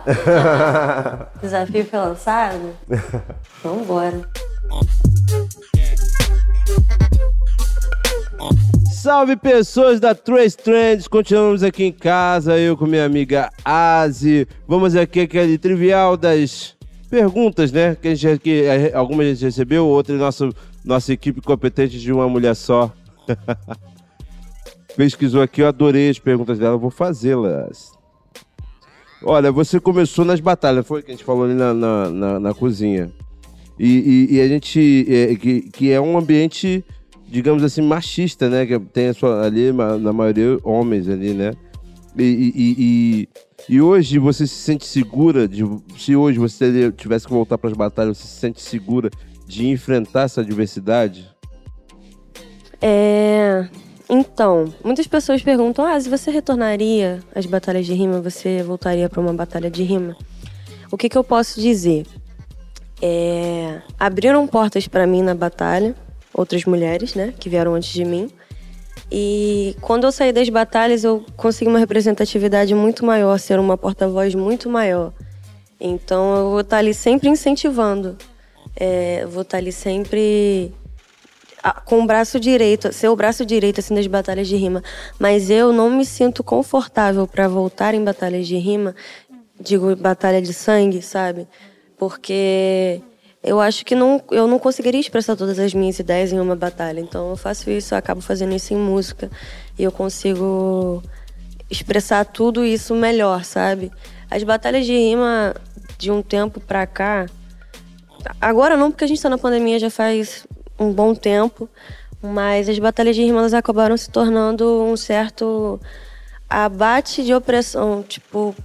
[1.39, 2.73] Desafio foi lançado?
[3.63, 4.21] Vambora.
[8.91, 14.47] Salve pessoas da Trace Trends, continuamos aqui em casa, eu com minha amiga Azi.
[14.67, 16.75] Vamos aqui aquele trivial das
[17.09, 17.95] perguntas, né?
[17.95, 20.49] Que a gente que algumas a gente recebeu, outras nossa
[20.83, 22.91] nossa equipe competente de uma mulher só.
[24.97, 27.91] Pesquisou aqui, eu adorei as perguntas dela, vou fazê-las.
[29.23, 32.53] Olha, você começou nas batalhas, foi que a gente falou ali na, na, na- na
[32.53, 33.11] cozinha.
[33.77, 35.05] E, e- e a gente.
[35.09, 36.83] é, que, que é um ambiente,
[37.29, 38.65] digamos assim, machista, né?
[38.65, 41.53] Que tem a sua, ali, na maioria, homens ali, né?
[42.17, 43.29] E, e- e-
[43.69, 45.63] e- hoje você se sente segura de.
[45.97, 49.09] Se hoje você tivesse que voltar para as batalhas, você se sente segura
[49.47, 51.29] de enfrentar essa adversidade?
[52.81, 53.67] É.
[54.09, 59.21] Então, muitas pessoas perguntam: ah, se você retornaria às batalhas de rima, você voltaria para
[59.21, 60.15] uma batalha de rima?
[60.91, 62.05] O que, que eu posso dizer?
[63.01, 65.95] É, abriram portas para mim na batalha,
[66.39, 68.29] outras mulheres, né, que vieram antes de mim.
[69.11, 74.33] E quando eu saí das batalhas, eu consegui uma representatividade muito maior, ser uma porta-voz
[74.35, 75.11] muito maior.
[75.79, 78.17] Então eu vou estar ali sempre incentivando.
[78.75, 80.71] É, vou estar ali sempre
[81.61, 84.81] a- com o braço direito, ser o braço direito assim das batalhas de rima,
[85.17, 88.95] mas eu não me sinto confortável para voltar em batalhas de rima,
[89.59, 91.47] digo batalha de sangue, sabe?
[91.97, 93.01] Porque
[93.43, 96.99] eu acho que não, eu não conseguiria expressar todas as minhas ideias em uma batalha.
[96.99, 99.29] Então eu faço isso, eu acabo fazendo isso em música
[99.77, 101.01] e eu consigo
[101.69, 103.91] expressar tudo isso melhor, sabe?
[104.29, 105.55] As batalhas de rima
[105.97, 107.25] de um tempo pra cá,
[108.39, 110.45] Agora não, porque a gente tá na pandemia já faz
[110.77, 111.69] um bom tempo,
[112.21, 115.79] mas as batalhas de rima acabaram se tornando um certo
[116.49, 118.55] abate de opressão, tipo,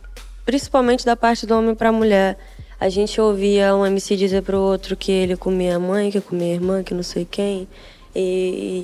[0.45, 2.37] principalmente da parte do homem pra mulher.
[2.85, 6.53] A gente ouvia um MC dizer pro outro que ele comia a mãe, que comia
[6.53, 7.67] a irmã, que não sei quem.
[8.15, 8.21] E,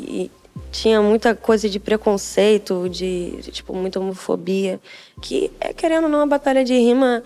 [0.08, 0.30] e-
[0.72, 4.80] tinha muita coisa de preconceito, de, de, tipo, muita homofobia.
[5.20, 7.22] Que, é, querendo ou não, a batalha de rima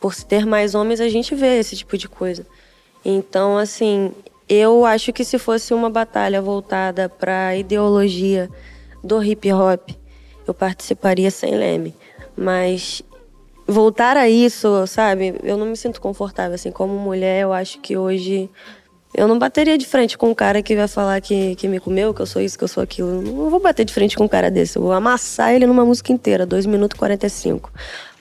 [0.00, 2.46] por ter mais homens, a gente vê esse tipo de coisa.
[3.04, 4.10] Então, assim,
[4.48, 8.48] eu acho que se fosse uma batalha voltada para ideologia
[9.02, 9.90] do hip hop,
[10.46, 11.94] eu participaria sem leme.
[12.34, 13.02] Mas
[13.66, 15.34] voltar a isso, sabe?
[15.42, 17.42] Eu não me sinto confortável assim como mulher.
[17.42, 18.50] Eu acho que hoje
[19.14, 22.12] eu não bateria de frente com um cara que vai falar que, que me comeu,
[22.12, 23.22] que eu sou isso, que eu sou aquilo.
[23.22, 24.76] Não vou bater de frente com um cara desse.
[24.76, 27.70] Eu vou amassar ele numa música inteira, 2 minutos e 45.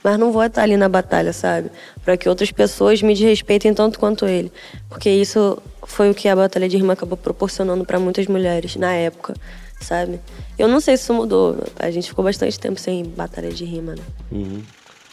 [0.03, 1.71] Mas não vou estar ali na batalha, sabe?
[2.03, 4.51] Para que outras pessoas me desrespeitem tanto quanto ele.
[4.89, 8.93] Porque isso foi o que a Batalha de Rima acabou proporcionando para muitas mulheres na
[8.93, 9.33] época,
[9.79, 10.19] sabe?
[10.59, 11.57] Eu não sei se isso mudou.
[11.79, 14.03] A gente ficou bastante tempo sem batalha de rima, né?
[14.31, 14.61] Uhum.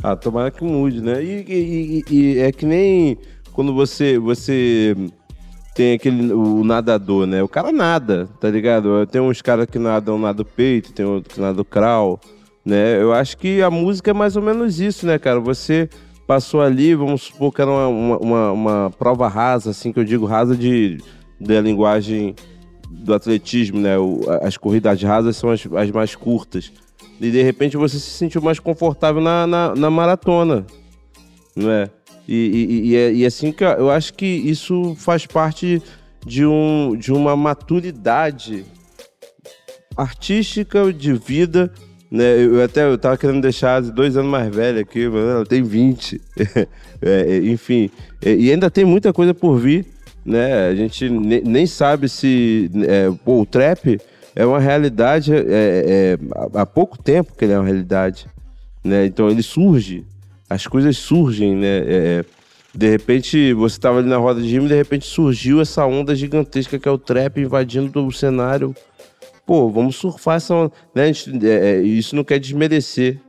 [0.03, 1.23] Ah, tomara que mude, né?
[1.23, 3.19] E, e, e, e é que nem
[3.53, 4.97] quando você, você
[5.75, 7.43] tem aquele o nadador, né?
[7.43, 9.07] O cara nada, tá ligado?
[9.07, 12.19] Tem uns caras que nadam nada peito, tem outro que nada crawl,
[12.65, 13.01] né?
[13.01, 15.41] Eu acho que a música é mais ou menos isso, né, cara?
[15.41, 15.89] Você
[16.27, 20.05] passou ali, vamos supor que era uma, uma, uma, uma prova rasa, assim, que eu
[20.05, 20.99] digo rasa de,
[21.41, 22.35] da linguagem
[22.89, 23.99] do atletismo, né?
[23.99, 26.73] O, as corridas rasas são as, as, mais curtas.
[27.21, 30.65] E de repente você se sentiu mais confortável na, na, na maratona,
[31.55, 31.91] não é?
[32.27, 35.83] E, e, e, é, e assim que eu acho que isso faz parte
[36.25, 38.65] de, um, de uma maturidade
[39.97, 41.73] artística de vida.
[42.11, 42.45] Né?
[42.45, 46.21] Eu até eu tava querendo deixar dois anos mais velha aqui, mas ela tem 20.
[47.03, 47.91] é, enfim,
[48.25, 49.87] e ainda tem muita coisa por vir.
[50.25, 50.69] Né?
[50.69, 53.99] A gente nem sabe se é, pô, o trap
[54.35, 56.19] é uma realidade é, é,
[56.55, 58.27] há pouco tempo que ele é uma realidade.
[58.85, 59.07] Né?
[59.07, 60.07] Então ele surge
[60.51, 61.79] as coisas surgem, né?
[61.79, 62.25] É, é
[62.73, 66.79] de repente, você estava ali na roda de rima de repente surgiu essa onda gigantesca
[66.79, 68.75] que é o trap invadindo o cenário.
[69.45, 70.73] Pô, vamos surfar essa onda.
[70.95, 71.13] Né?
[71.13, 73.21] Gente, é, é, isso não quer desmerecer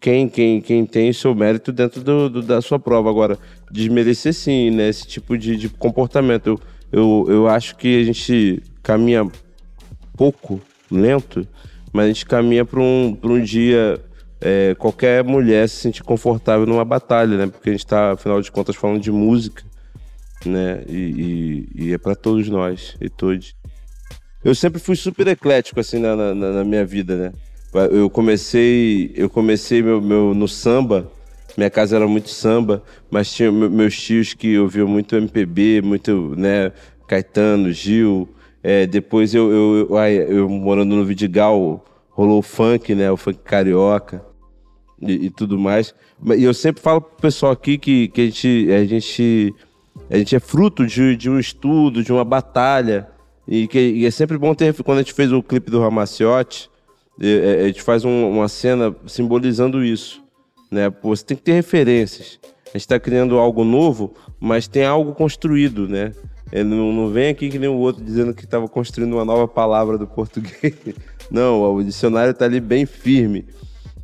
[0.00, 3.08] quem, quem, quem tem seu mérito dentro do, do, da sua prova.
[3.08, 3.38] Agora,
[3.70, 4.88] desmerecer sim, né?
[4.88, 6.48] Esse tipo de, de comportamento.
[6.48, 6.60] Eu,
[6.92, 9.30] eu, eu acho que a gente caminha
[10.16, 11.46] pouco, lento,
[11.92, 14.00] mas a gente caminha para um, um dia
[14.40, 17.46] é, qualquer mulher se sentir confortável numa batalha, né?
[17.46, 19.62] Porque a gente está, afinal de contas, falando de música,
[20.44, 20.82] né?
[20.88, 23.54] E, e, e é para todos nós e todos.
[24.44, 27.32] Eu sempre fui super eclético assim na, na, na, minha vida, né?
[27.90, 31.10] Eu comecei, eu comecei meu, meu no samba.
[31.56, 36.72] Minha casa era muito samba, mas tinha meus tios que ouviam muito MPB, muito, né?
[37.08, 38.28] Caetano, Gil.
[38.66, 43.10] É, depois eu, eu, eu, eu morando no Vidigal, rolou o funk, né?
[43.10, 44.24] O funk carioca
[45.02, 45.94] e, e, tudo mais.
[46.34, 49.54] E eu sempre falo pro pessoal aqui que, que a, gente, a, gente,
[50.08, 53.06] a gente é fruto de, de um estudo, de uma batalha.
[53.46, 54.72] E que e é sempre bom ter.
[54.82, 56.70] Quando a gente fez o clipe do Ramaciotti,
[57.20, 60.24] é, a gente faz um, uma cena simbolizando isso.
[60.70, 60.88] Né?
[60.88, 62.40] Pô, você tem que ter referências.
[62.66, 66.12] A gente está criando algo novo, mas tem algo construído, né?
[66.54, 69.48] Ele não, não vem aqui que nem o outro dizendo que estava construindo uma nova
[69.48, 70.72] palavra do português.
[71.28, 73.44] Não, o dicionário está ali bem firme.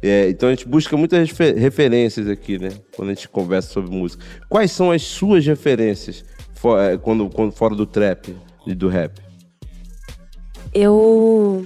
[0.03, 2.71] É, então a gente busca muitas referências aqui, né?
[2.97, 4.25] Quando a gente conversa sobre música.
[4.49, 8.35] Quais são as suas referências for, é, quando, quando fora do trap
[8.67, 9.21] e do rap?
[10.75, 11.65] Eu.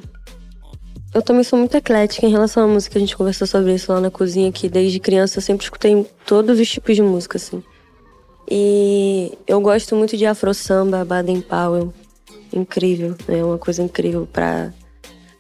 [1.15, 2.99] Eu também sou muito eclética em relação à música.
[2.99, 6.59] A gente conversou sobre isso lá na cozinha, que desde criança eu sempre escutei todos
[6.61, 7.63] os tipos de música, assim.
[8.51, 11.93] E eu gosto muito de afro samba, Baden Powell.
[12.53, 13.45] Incrível, é né?
[13.45, 14.73] uma coisa incrível para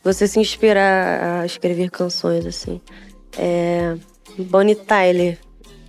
[0.02, 2.80] você se inspirar a escrever canções, assim.
[3.38, 3.96] É,
[4.38, 5.38] Bonnie Tyler.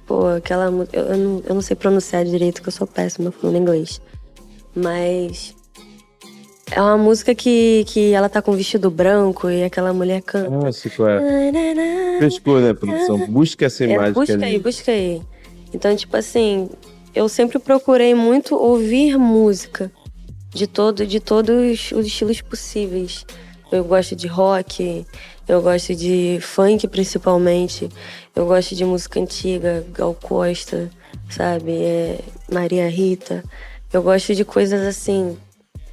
[0.05, 0.65] Pô, aquela.
[0.65, 3.99] Eu, eu, não, eu não sei pronunciar direito, que eu sou péssima falando inglês.
[4.75, 5.55] Mas.
[6.71, 10.49] É uma música que, que ela tá com vestido branco e aquela mulher canta.
[10.49, 10.69] Ah,
[11.11, 12.19] é.
[12.19, 13.19] Pescou, né, produção?
[13.27, 14.09] Busca essa é, imagem.
[14.09, 15.21] É, busca aí, busca aí.
[15.73, 16.69] Então, tipo assim,
[17.15, 19.89] eu sempre procurei muito ouvir música
[20.53, 23.25] de, todo, de todos os estilos possíveis.
[23.71, 25.05] Eu gosto de rock,
[25.47, 27.89] eu gosto de funk principalmente,
[28.35, 30.89] eu gosto de música antiga, Gal Costa,
[31.29, 31.71] sabe?
[31.71, 32.19] É,
[32.51, 33.43] Maria Rita.
[33.93, 35.37] Eu gosto de coisas assim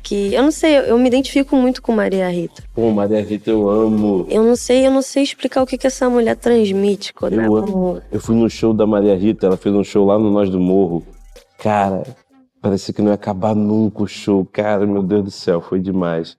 [0.03, 2.63] que eu não sei, eu me identifico muito com Maria Rita.
[2.75, 4.27] Pô, Maria Rita eu amo.
[4.29, 7.57] Eu não sei, eu não sei explicar o que que essa mulher transmite quando eu
[7.57, 8.03] amo.
[8.11, 10.59] Eu fui no show da Maria Rita, ela fez um show lá no Nós do
[10.59, 11.07] Morro.
[11.63, 12.03] Cara,
[12.61, 14.45] parecia que não ia acabar nunca o show.
[14.45, 16.37] Cara, meu Deus do céu, foi demais.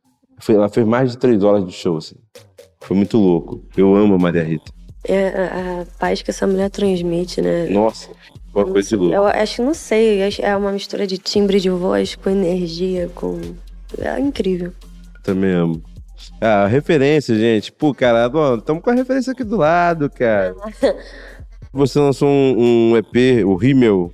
[0.50, 2.18] Ela fez mais de três horas de show, assim.
[2.82, 3.64] Foi muito louco.
[3.78, 4.70] Eu amo a Maria Rita.
[5.06, 7.68] É a, a paz que essa mulher transmite, né?
[7.70, 8.10] Nossa,
[8.54, 9.16] uma coisa de louco.
[9.16, 13.40] Eu acho, não sei, é uma mistura de timbre de voz com energia, com.
[13.98, 14.74] É incrível.
[15.24, 15.82] Também amo.
[16.42, 17.72] Ah, referência, gente.
[17.72, 20.54] Pô, cara, estamos com a referência aqui do lado, cara.
[21.72, 24.12] Você lançou um, um EP, o Rimmel.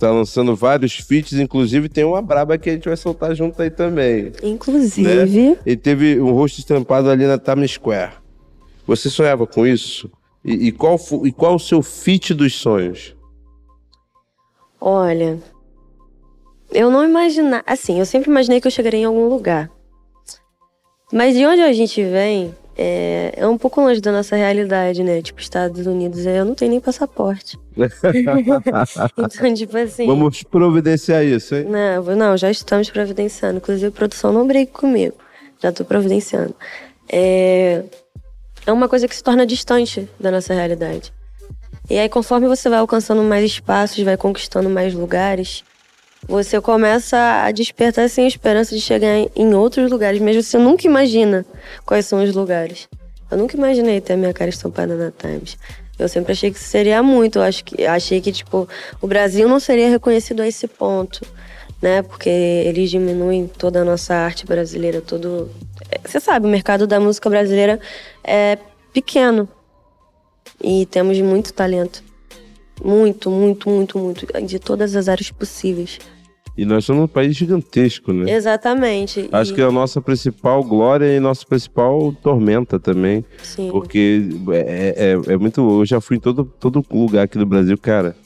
[0.00, 3.68] Está lançando vários feats, inclusive tem uma braba que a gente vai soltar junto aí
[3.68, 4.32] também.
[4.42, 5.50] Inclusive.
[5.50, 5.58] Né?
[5.66, 8.12] E teve um rosto estampado ali na Times Square.
[8.86, 10.10] Você sonhava com isso?
[10.42, 13.14] E, e qual, e qual o seu feat dos sonhos?
[14.80, 15.38] Olha,
[16.72, 17.62] eu não imaginava.
[17.66, 19.70] Assim, eu sempre imaginei que eu chegaria em algum lugar.
[21.12, 25.20] Mas de onde a gente vem é, é um pouco longe da nossa realidade, né?
[25.20, 27.58] Tipo, Estados Unidos, eu não tenho nem passaporte.
[27.76, 30.06] então, tipo assim.
[30.06, 31.66] Vamos providenciar isso, hein?
[31.68, 33.58] Não, não, já estamos providenciando.
[33.58, 35.14] Inclusive, a produção não brigue comigo.
[35.62, 36.54] Já tô providenciando.
[37.12, 37.84] É,
[38.66, 41.12] é uma coisa que se torna distante da nossa realidade.
[41.90, 45.64] E aí, conforme você vai alcançando mais espaços, vai conquistando mais lugares,
[46.28, 50.86] você começa a despertar assim, a esperança de chegar em outros lugares, mas você nunca
[50.86, 51.44] imagina
[51.84, 52.88] quais são os lugares.
[53.30, 55.56] Eu nunca imaginei ter a minha cara estampada na Times.
[55.98, 57.38] Eu sempre achei que seria muito.
[57.38, 58.68] Eu acho que, achei que, tipo,
[59.00, 61.20] o Brasil não seria reconhecido a esse ponto,
[61.80, 62.02] né?
[62.02, 65.50] Porque eles diminuem toda a nossa arte brasileira, todo.
[66.04, 67.78] Você sabe, o mercado da música brasileira
[68.24, 68.58] é
[68.92, 69.48] pequeno.
[70.62, 72.02] E temos muito talento.
[72.84, 74.26] Muito, muito, muito, muito.
[74.46, 75.98] De todas as áreas possíveis.
[76.56, 78.30] E nós somos um país gigantesco, né?
[78.32, 79.28] Exatamente.
[79.32, 79.54] Acho e...
[79.54, 83.24] que é a nossa principal glória e nossa principal tormenta também.
[83.42, 83.70] Sim.
[83.70, 85.60] Porque é, é, é, muito.
[85.60, 88.16] Eu já fui em todo, todo lugar aqui do Brasil, cara.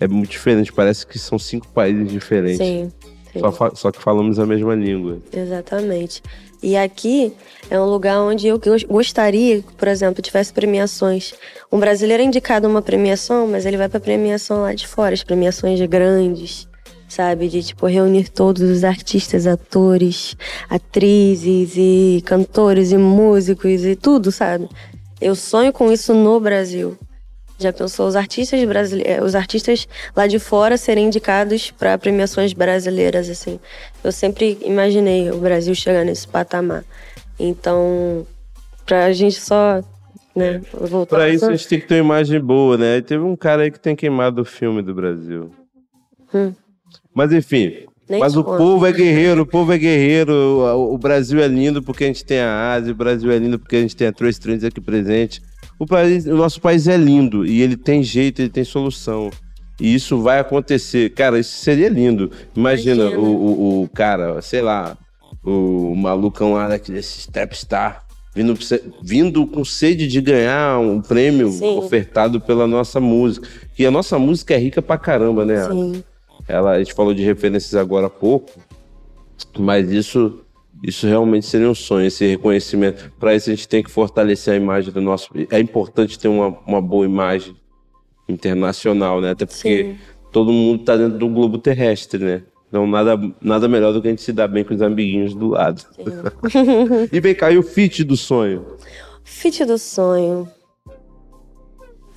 [0.00, 0.72] É muito diferente.
[0.72, 2.58] Parece que são cinco países diferentes.
[2.58, 2.90] Sim.
[3.32, 3.40] sim.
[3.40, 5.18] Só, só que falamos a mesma língua.
[5.32, 6.22] Exatamente.
[6.62, 7.32] E aqui
[7.68, 11.34] é um lugar onde eu gostaria, por exemplo, tivesse premiações.
[11.72, 15.12] Um brasileiro é indicado a uma premiação, mas ele vai para premiação lá de fora,
[15.12, 16.68] as premiações grandes,
[17.08, 17.48] sabe?
[17.48, 20.36] De tipo reunir todos os artistas, atores,
[20.70, 24.68] atrizes e cantores e músicos e tudo, sabe?
[25.20, 26.96] Eu sonho com isso no Brasil.
[27.62, 32.52] Já pensou os artistas brasileiros, eh, os artistas lá de fora serem indicados para premiações
[32.52, 33.58] brasileiras assim.
[34.02, 36.84] Eu sempre imaginei o Brasil chegar nesse patamar.
[37.38, 38.26] Então,
[38.84, 39.82] pra gente só
[40.34, 43.00] né, voltar Pra isso a gente tem que ter uma imagem boa, né?
[43.00, 45.50] teve um cara aí que tem queimado o filme do Brasil.
[46.34, 46.52] Hum.
[47.14, 50.32] Mas enfim, Nem mas o povo é guerreiro, o povo é guerreiro.
[50.32, 53.58] O, o Brasil é lindo porque a gente tem a Ásia, o Brasil é lindo
[53.58, 55.42] porque a gente tem a Trace Trends aqui presente.
[55.82, 59.32] O, país, o nosso país é lindo e ele tem jeito, ele tem solução.
[59.80, 61.10] E isso vai acontecer.
[61.10, 62.30] Cara, isso seria lindo.
[62.54, 63.20] Imagina, Imagina.
[63.20, 64.96] O, o, o cara, sei lá,
[65.42, 68.56] o malucão lá daquele Stepstar vindo,
[69.02, 71.78] vindo com sede de ganhar um prêmio Sim.
[71.78, 73.48] ofertado pela nossa música.
[73.76, 75.68] E a nossa música é rica pra caramba, né?
[75.68, 76.04] Sim.
[76.46, 78.52] Ela, a gente falou de referências agora há pouco,
[79.58, 80.44] mas isso,
[80.82, 83.12] isso realmente seria um sonho, esse reconhecimento.
[83.18, 85.30] Para isso a gente tem que fortalecer a imagem do nosso.
[85.50, 87.54] É importante ter uma, uma boa imagem
[88.28, 89.30] internacional, né?
[89.30, 89.96] Até porque Sim.
[90.32, 92.42] todo mundo está dentro do globo terrestre, né?
[92.68, 95.48] Então nada, nada melhor do que a gente se dar bem com os amiguinhos do
[95.48, 95.84] lado.
[97.12, 98.66] e vem cá, e o fit do sonho?
[99.22, 100.48] Fit do sonho.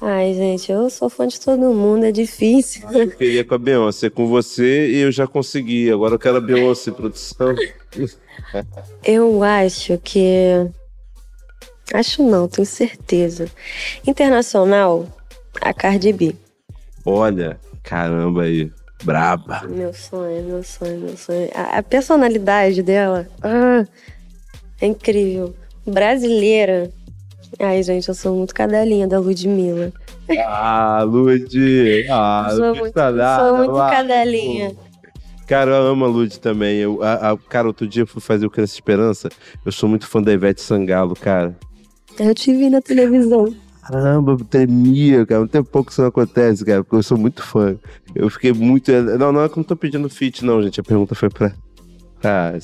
[0.01, 2.87] Ai, gente, eu sou fã de todo mundo, é difícil.
[2.91, 5.91] Eu queria com a Beyoncé, com você e eu já consegui.
[5.91, 7.55] Agora eu quero a Beyoncé produção.
[9.03, 10.69] Eu acho que.
[11.93, 13.47] Acho não, tenho certeza.
[14.05, 15.05] Internacional,
[15.61, 16.35] a Cardi B.
[17.05, 18.71] Olha, caramba aí,
[19.03, 19.61] braba.
[19.67, 21.49] Meu sonho, meu sonho, meu sonho.
[21.53, 23.85] A, a personalidade dela ah,
[24.81, 25.55] é incrível.
[25.85, 26.91] Brasileira.
[27.59, 29.93] Ai, gente, eu sou muito cadelinha da Ludmilla.
[30.43, 32.07] Ah, Lud!
[32.09, 34.75] Ah, sou muito, tá nada, sou muito cadelinha.
[35.47, 36.77] Cara, eu amo a Lud também.
[36.79, 39.29] Eu, a, a- cara, outro dia eu fui fazer o Criança Esperança.
[39.65, 41.55] Eu sou muito fã da Ivete Sangalo, cara.
[42.19, 43.53] Eu te vi na televisão.
[43.87, 45.41] Caramba, eu tremia, cara.
[45.41, 47.77] Não tem pouco que isso não acontece, cara, porque eu sou muito fã.
[48.15, 48.91] Eu fiquei muito.
[48.91, 50.79] Não, não é que eu não tô pedindo feat, não, gente.
[50.79, 51.53] A pergunta foi pra.
[52.23, 52.53] Ah,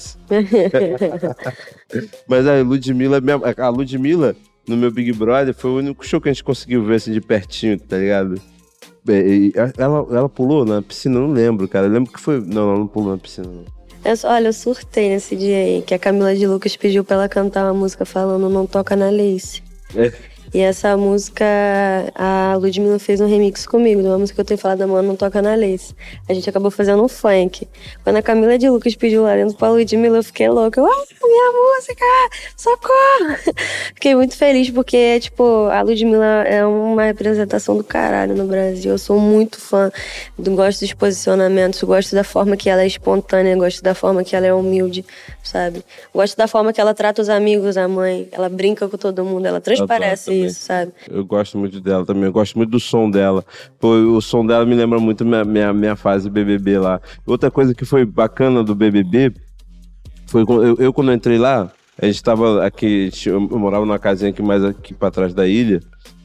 [2.27, 3.19] Mas a Ludmilla,
[3.57, 4.35] a Ludmilla,
[4.67, 7.21] no meu Big Brother, foi o único show que a gente conseguiu ver assim de
[7.21, 8.41] pertinho, tá ligado?
[9.07, 11.87] É, Ela, ela pulou na piscina, eu não lembro, cara.
[11.87, 12.39] Eu lembro que foi.
[12.39, 13.81] Não, ela não pulou na piscina, não.
[14.03, 17.29] Eu olha, eu surtei nesse dia aí, que a Camila de Lucas pediu pra ela
[17.29, 19.61] cantar uma música falando Não Toca na Lace.
[19.95, 20.11] É.
[20.53, 21.45] E essa música,
[22.13, 25.15] a Ludmilla fez um remix comigo, de uma música que eu tenho falado, mano, não
[25.15, 25.95] toca na Lace.
[26.27, 27.65] A gente acabou fazendo um funk.
[28.03, 30.81] Quando a Camila de Lucas pediu lá dentro pra Ludmilla, eu fiquei louca.
[30.81, 32.05] Eu, ah, minha música!
[32.57, 33.55] Socorro!
[33.95, 38.91] Fiquei muito feliz porque, tipo, a Ludmilla é uma representação do caralho no Brasil.
[38.91, 39.89] Eu sou muito fã,
[40.37, 44.35] do, gosto dos posicionamentos, gosto da forma que ela é espontânea, gosto da forma que
[44.35, 45.05] ela é humilde,
[45.41, 45.83] sabe?
[46.13, 48.27] Gosto da forma que ela trata os amigos, a mãe.
[48.33, 50.40] Ela brinca com todo mundo, ela transparece.
[50.45, 50.91] Isso, sabe?
[51.09, 53.43] Eu gosto muito dela também, eu gosto muito do som dela.
[53.79, 57.01] Pô, o som dela me lembra muito minha, minha, minha fase BBB lá.
[57.25, 59.33] Outra coisa que foi bacana do BBB
[60.27, 61.69] foi eu, eu quando entrei lá,
[62.01, 65.81] a gente tava aqui, eu morava numa casinha aqui mais aqui para trás da ilha.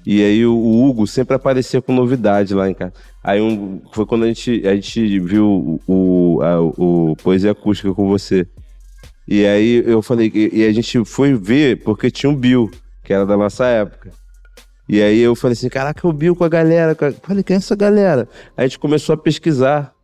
[0.07, 2.93] E aí o, Hugo sempre aparecia com novidade lá em casa.
[3.25, 8.09] Aí um, foi quando a gente, a gente viu o, a, o Poesia Acústica com
[8.09, 8.47] você.
[9.27, 12.71] E aí eu falei, e a gente foi ver porque tinha um Bill,
[13.07, 14.11] que era da nossa época.
[14.89, 16.97] E aí eu falei assim, caraca, o Bill com a galera.
[17.23, 18.29] Falei, quem é essa galera?
[18.57, 19.95] Aí a gente começou a pesquisar,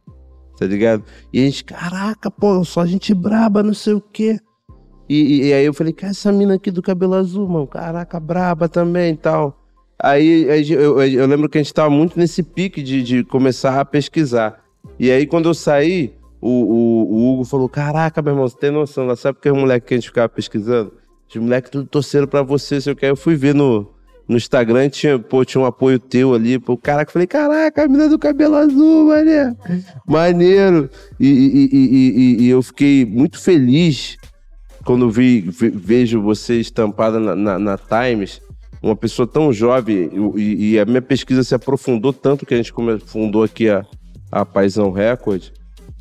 [0.56, 1.02] tá ligado?
[1.32, 4.38] E a gente, caraca, pô, só gente braba, não sei o quê.
[5.08, 8.68] E, e, aí eu falei, cara, essa mina aqui do cabelo azul, mano, caraca, braba
[8.68, 9.60] também e tal.
[10.00, 13.80] Aí, eu, eu, eu, lembro que a gente tava muito nesse pique de, de começar
[13.80, 14.60] a pesquisar.
[14.98, 18.70] E aí, quando eu saí, o, o, o Hugo falou: Caraca, meu irmão, você tem
[18.70, 21.01] noção, sabe porque os moleques que a gente ficava pesquisando?
[21.38, 23.06] Os moleques tudo torceram pra você, sei o que.
[23.06, 23.90] Eu fui ver no,
[24.28, 26.58] no Instagram, tinha, pô, tinha um apoio teu ali.
[26.58, 29.54] Pô, caraca, falei: Caraca, a menina do cabelo azul, mané.
[30.06, 30.90] Maneiro.
[31.18, 34.16] E, e, e, e, eu fiquei muito feliz
[34.84, 38.40] quando vi, vejo você estampada na, na, na Times
[38.82, 42.72] uma pessoa tão jovem e, e, a minha pesquisa se aprofundou tanto que a gente
[43.06, 43.86] fundou aqui a,
[44.30, 45.50] a Paisão Record.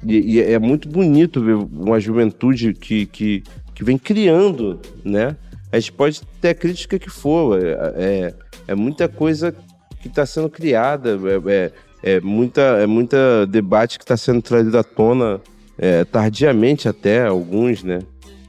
[0.03, 3.43] E, e, é muito bonito ver uma juventude que, que,
[3.81, 5.35] que vem criando, né?
[5.71, 8.33] A gente pode ter a crítica que for, é, é,
[8.67, 9.55] é muita coisa
[9.99, 11.17] que está sendo criada,
[11.47, 11.71] é, é,
[12.03, 15.41] é, muita, é muita debate que está sendo trazido à tona
[15.79, 18.01] é, tardiamente até, alguns, né?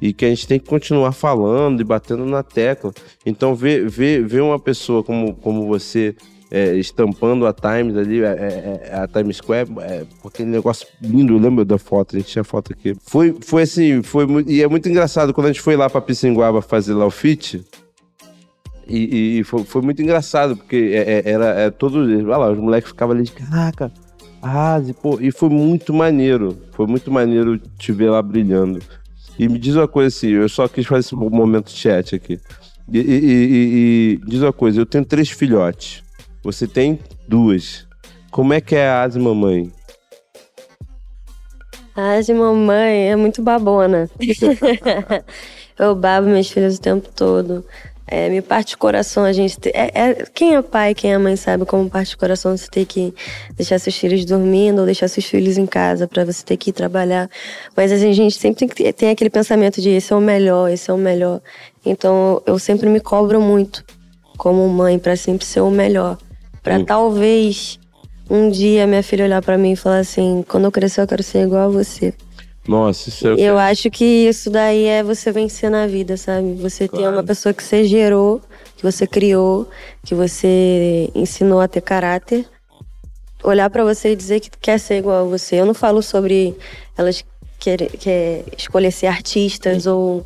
[0.03, 2.93] e que a gente tem que continuar falando e batendo na tecla.
[3.24, 6.14] Então, ver, ver, ver uma pessoa como, como você
[6.53, 11.33] é, estampando a Times ali, é, é, é a Times Square, é, aquele negócio lindo,
[11.33, 12.95] eu lembro da foto, a gente tinha foto aqui.
[13.07, 16.61] Foi, foi assim, foi e é muito engraçado, quando a gente foi lá pra Pissinguaba
[16.61, 17.65] fazer lá o fit,
[18.87, 22.01] e, e foi, foi, muito engraçado, porque é, é era é, todo.
[22.01, 23.91] Olha lá, os moleques ficavam ali de caraca,
[24.43, 25.19] arrase, pô.
[25.21, 26.59] E foi muito maneiro.
[26.73, 28.81] Foi muito maneiro te ver lá brilhando.
[29.39, 32.39] E me diz uma coisa assim, eu só quis fazer esse momento chat aqui.
[32.93, 36.03] E, e, e, e, diz uma coisa, eu tenho três filhotes.
[36.43, 37.86] Você tem duas.
[38.30, 39.70] Como é que é a Asa Mamãe?
[41.95, 44.11] A Asa Mamãe é muito babona.
[45.78, 47.64] eu babo meus filhos o tempo todo.
[48.07, 49.57] É, me parte o coração a gente.
[49.72, 52.84] É, é, quem é pai, quem é mãe sabe como parte o coração você ter
[52.84, 53.14] que
[53.57, 56.72] deixar seus filhos dormindo ou deixar seus filhos em casa para você ter que ir
[56.72, 57.30] trabalhar.
[57.76, 60.90] Mas a gente sempre tem que tem aquele pensamento de esse é o melhor, esse
[60.90, 61.40] é o melhor.
[61.86, 63.84] Então eu sempre me cobro muito
[64.36, 66.18] como mãe para sempre ser o melhor.
[66.63, 66.85] Para hum.
[66.85, 67.79] talvez
[68.31, 71.23] um dia minha filha olhar para mim e falar assim: quando eu crescer eu quero
[71.23, 72.15] ser igual a você.
[72.67, 73.35] Nossa, isso é.
[73.37, 76.55] Eu acho que isso daí é você vencer na vida, sabe?
[76.55, 77.05] Você claro.
[77.05, 78.41] ter uma pessoa que você gerou,
[78.77, 79.69] que você criou,
[80.05, 82.47] que você ensinou a ter caráter.
[83.43, 85.57] Olhar para você e dizer que quer ser igual a você.
[85.57, 86.57] Eu não falo sobre
[86.97, 87.25] elas
[87.59, 90.25] querer, quer escolher ser artistas ou.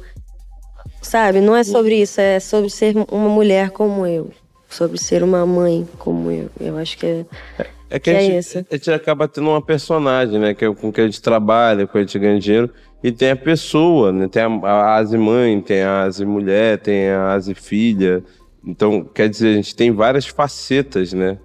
[1.00, 1.40] Sabe?
[1.40, 2.20] Não é sobre isso.
[2.20, 4.30] É sobre ser uma mulher como eu.
[4.76, 6.50] Sobre ser uma mãe como eu.
[6.60, 7.26] Eu acho que é.
[7.58, 10.52] é é que, que a, gente, é a, gente, acaba tendo uma personagem, né?
[10.52, 12.70] Que é com que a gente trabalha, com que a gente ganha dinheiro.
[13.02, 14.28] E tem a pessoa, né?
[14.28, 18.22] Tem a, a Asi mãe, tem a Asi mulher, tem a Asi filha.
[18.62, 21.38] Então, quer dizer, a gente tem várias facetas, né?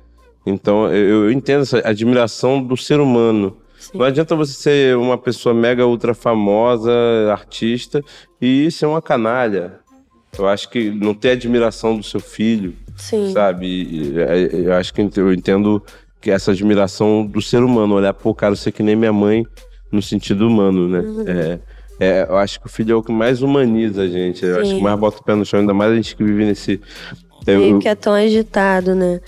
[0.45, 3.55] Então, eu, eu entendo essa admiração do ser humano.
[3.79, 3.97] Sim.
[3.97, 6.91] Não adianta você ser uma pessoa mega ultra famosa,
[7.31, 8.03] artista,
[8.41, 9.79] e ser uma canalha.
[10.37, 13.33] Eu acho que não ter admiração do seu filho, Sim.
[13.33, 14.13] sabe?
[14.53, 15.83] Eu acho que eu entendo
[16.21, 19.11] que é essa admiração do ser humano, olhar, pô, cara, você é que nem minha
[19.11, 19.43] mãe
[19.91, 20.99] no sentido humano, né?
[20.99, 21.25] Uhum.
[21.27, 21.59] É,
[21.99, 24.45] é, eu acho que o filho é o que mais humaniza a gente.
[24.45, 26.45] Eu acho que mais bota o pé no chão, ainda mais a gente que vive
[26.45, 26.79] nesse.
[27.45, 29.19] Eu, que é tão agitado, né?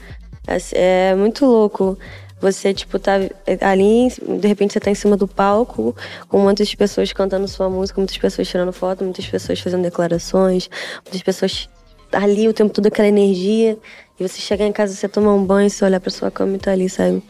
[0.47, 1.97] É, é muito louco.
[2.43, 3.13] Você, tipo, tá
[3.61, 4.09] ali,
[4.39, 5.95] de repente você tá em cima do palco,
[6.27, 10.69] com muitas pessoas cantando sua música, muitas pessoas tirando foto, muitas pessoas fazendo declarações,
[11.05, 11.69] muitas pessoas
[12.13, 13.77] ali o tempo todo aquela energia.
[14.19, 16.59] E você chegar em casa, você tomar um banho, você olhar pra sua cama e
[16.59, 17.23] tá ali, sabe?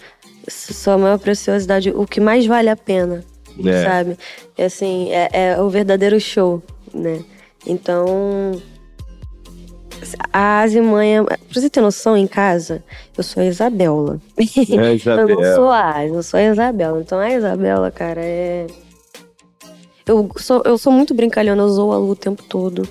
[0.48, 3.24] Sua maior preciosidade, o que mais vale a pena,
[3.66, 3.84] é.
[3.84, 4.18] sabe?
[4.58, 6.62] É assim, é, é o verdadeiro show,
[6.94, 7.24] né?
[7.66, 8.62] Então,
[10.32, 12.84] a mãe, pra você ter noção, em casa,
[13.18, 14.20] eu sou a Isabela.
[14.38, 15.32] É, Isabela.
[15.32, 17.02] eu não sou a Asi, eu sou a Isabela.
[17.02, 18.68] Então a Isabela, cara, é.
[20.06, 22.88] Eu sou, eu sou muito brincalhona, eu zoo a Lu o tempo todo.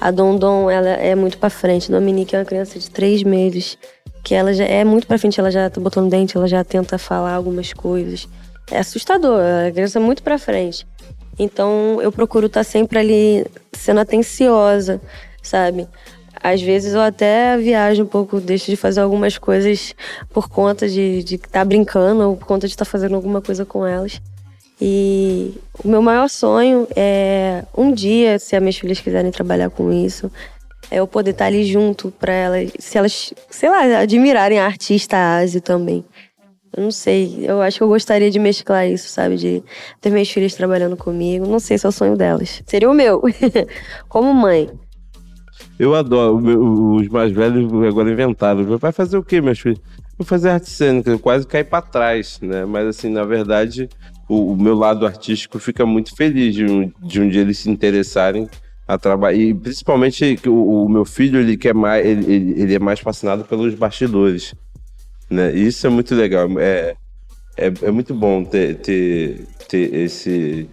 [0.00, 1.90] A Dondon, ela é muito pra frente.
[1.90, 3.78] Dominique é uma criança de três meses,
[4.22, 6.98] que ela já é muito pra frente, ela já tá botando dente, ela já tenta
[6.98, 8.28] falar algumas coisas.
[8.70, 10.86] É assustador, a criança é muito pra frente.
[11.38, 15.00] Então eu procuro estar tá sempre ali sendo atenciosa,
[15.42, 15.88] sabe?
[16.44, 19.94] às vezes eu até viajo um pouco, deixo de fazer algumas coisas
[20.30, 23.40] por conta de estar de tá brincando ou por conta de estar tá fazendo alguma
[23.40, 24.20] coisa com elas.
[24.80, 29.92] E o meu maior sonho é um dia, se as minhas filhas quiserem trabalhar com
[29.92, 30.30] isso,
[30.90, 35.16] é eu poder estar ali junto para elas, se elas, sei lá, admirarem a artista
[35.36, 36.04] Asi também.
[36.76, 39.36] Eu não sei, eu acho que eu gostaria de mesclar isso, sabe?
[39.36, 39.62] De
[40.00, 41.46] ter minhas filhas trabalhando comigo.
[41.46, 42.62] Não sei se é o sonho delas.
[42.66, 43.22] Seria o meu,
[44.08, 44.68] como mãe.
[45.78, 46.36] Eu adoro.
[46.96, 48.76] Os mais velhos agora inventaram.
[48.76, 49.80] Vai fazer o quê, meus filhos?
[50.18, 52.64] Vou fazer arte cênica, quase cair para trás, né?
[52.64, 53.88] Mas assim, na verdade,
[54.28, 57.70] o, o, meu lado artístico fica muito feliz de um, de um dia eles se
[57.70, 58.48] interessarem
[58.86, 59.38] a trabalhar.
[59.38, 63.44] E principalmente o, o, meu filho, ele quer mais, ele, ele, ele, é mais fascinado
[63.44, 64.54] pelos bastidores.
[65.30, 65.54] Né?
[65.54, 66.48] E isso é muito legal.
[66.58, 66.96] É,
[67.56, 70.68] é, é muito bom ter, ter, ter esse.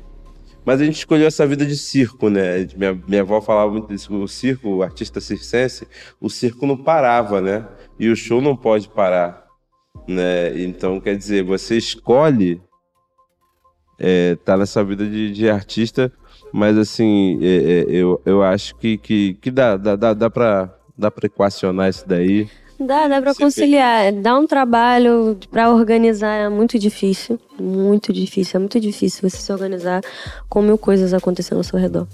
[0.64, 2.68] Mas a gente escolheu essa vida de circo, né?
[2.78, 4.14] Minha, minha avó falava muito disso.
[4.14, 5.88] O circo, o artista circense,
[6.20, 7.68] o circo não parava, né?
[8.00, 9.44] E o show não pode parar,
[10.08, 10.62] né?
[10.62, 12.62] Então, quer dizer, você escolhe
[14.04, 16.12] é, tá nessa vida de, de artista,
[16.52, 20.76] mas assim, é, é, eu, eu acho que, que, que dá, dá, dá, dá para
[20.98, 22.50] dá pra equacionar isso daí.
[22.80, 24.12] Dá, dá pra conciliar.
[24.12, 27.40] Dá um trabalho para organizar, é muito difícil.
[27.60, 28.58] Muito difícil.
[28.58, 30.02] É muito difícil você se organizar
[30.50, 32.08] com mil coisas acontecendo ao seu redor.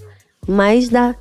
[0.48, 1.16] Mas dá.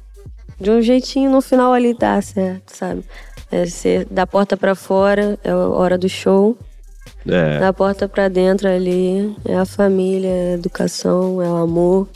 [0.59, 3.05] De um jeitinho, no final ali dá certo, sabe?
[3.53, 6.57] É, você, da porta para fora, é a hora do show.
[7.27, 7.59] É.
[7.59, 12.09] Da porta para dentro ali é a família, é a educação, é o amor.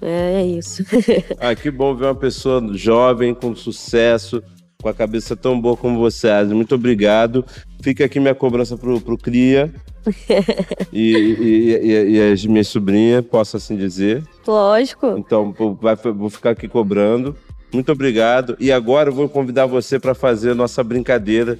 [0.00, 0.84] É, é isso.
[1.40, 4.42] ah, que bom ver uma pessoa jovem, com sucesso,
[4.80, 6.54] com a cabeça tão boa como você, Asa.
[6.54, 7.44] Muito obrigado.
[7.82, 9.72] Fica aqui minha cobrança pro, pro Cria.
[10.92, 14.22] e, e, e, e as minhas sobrinhas, posso assim dizer.
[14.46, 15.14] Lógico.
[15.18, 17.36] Então, vai, vou ficar aqui cobrando.
[17.72, 18.56] Muito obrigado.
[18.60, 21.58] E agora eu vou convidar você para fazer a nossa brincadeira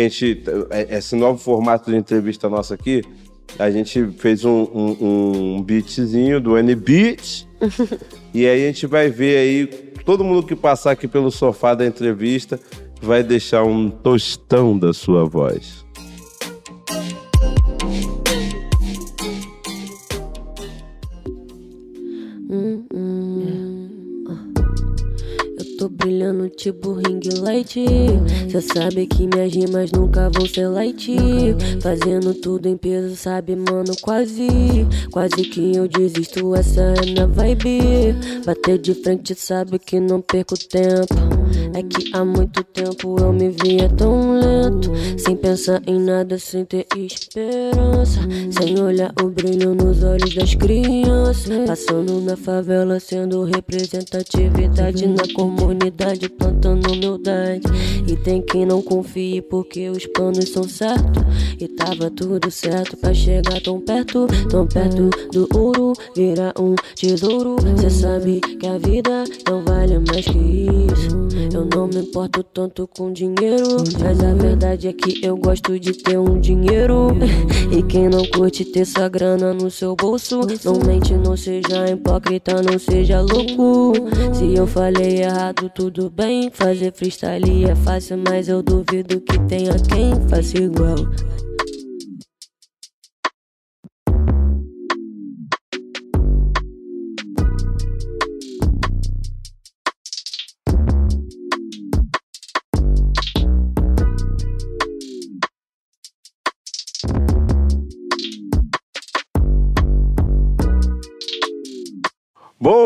[0.00, 0.42] que a gente.
[0.70, 3.02] É, esse novo formato de entrevista nossa aqui,
[3.58, 7.46] a gente fez um, um, um beatzinho do N-Beat.
[8.32, 9.66] e aí a gente vai ver aí,
[10.04, 12.58] todo mundo que passar aqui pelo sofá da entrevista
[13.02, 15.84] vai deixar um tostão da sua voz.
[26.50, 27.84] Tipo ring light.
[28.50, 31.16] Cê sabe que minhas rimas nunca vão ser light.
[31.80, 33.94] Fazendo tudo em peso, sabe, mano?
[34.02, 34.46] Quase,
[35.10, 36.54] quase que eu desisto.
[36.54, 38.14] Essa é minha vibe.
[38.44, 41.39] Bater de frente, sabe que não perco tempo.
[41.74, 44.92] É que há muito tempo eu me via tão lento.
[45.18, 48.20] Sem pensar em nada, sem ter esperança.
[48.50, 51.66] Sem olhar o brilho nos olhos das crianças.
[51.66, 57.62] Passando na favela, sendo representatividade na comunidade unidade plantando humildade.
[58.06, 61.22] E tem quem não confie porque os planos são certos.
[61.58, 67.56] E tava tudo certo pra chegar tão perto, tão perto do ouro, virar um tesouro.
[67.78, 71.19] Cê sabe que a vida não vale mais que isso.
[71.52, 75.92] Eu não me importo tanto com dinheiro, mas a verdade é que eu gosto de
[75.92, 77.08] ter um dinheiro.
[77.70, 82.60] E quem não curte ter sua grana no seu bolso, não mente, não seja hipócrita,
[82.62, 83.92] não seja louco.
[84.34, 86.50] Se eu falei errado, tudo bem.
[86.52, 90.96] Fazer freestyle é fácil, mas eu duvido que tenha quem faça igual.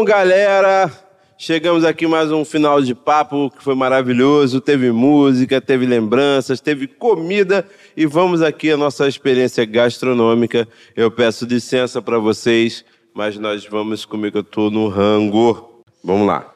[0.04, 0.92] Galera,
[1.36, 4.60] Chegamos aqui mais um final de papo que foi maravilhoso.
[4.60, 10.68] Teve música, teve lembranças, teve comida e vamos aqui a nossa experiência gastronômica.
[10.94, 15.82] Eu peço licença para vocês, mas nós vamos comer que eu tô no rango.
[16.04, 16.52] Vamos lá.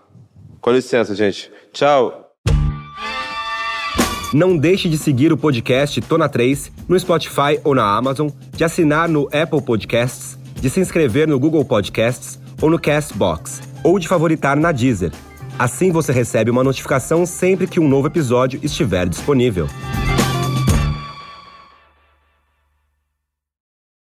[0.60, 1.50] Com licença, gente.
[1.72, 2.30] Tchau.
[4.32, 9.08] Não deixe de seguir o podcast Tona 3 no Spotify ou na Amazon, de assinar
[9.08, 14.56] no Apple Podcasts, de se inscrever no Google Podcasts ou no Castbox ou de favoritar
[14.56, 15.12] na Deezer.
[15.58, 19.68] Assim você recebe uma notificação sempre que um novo episódio estiver disponível.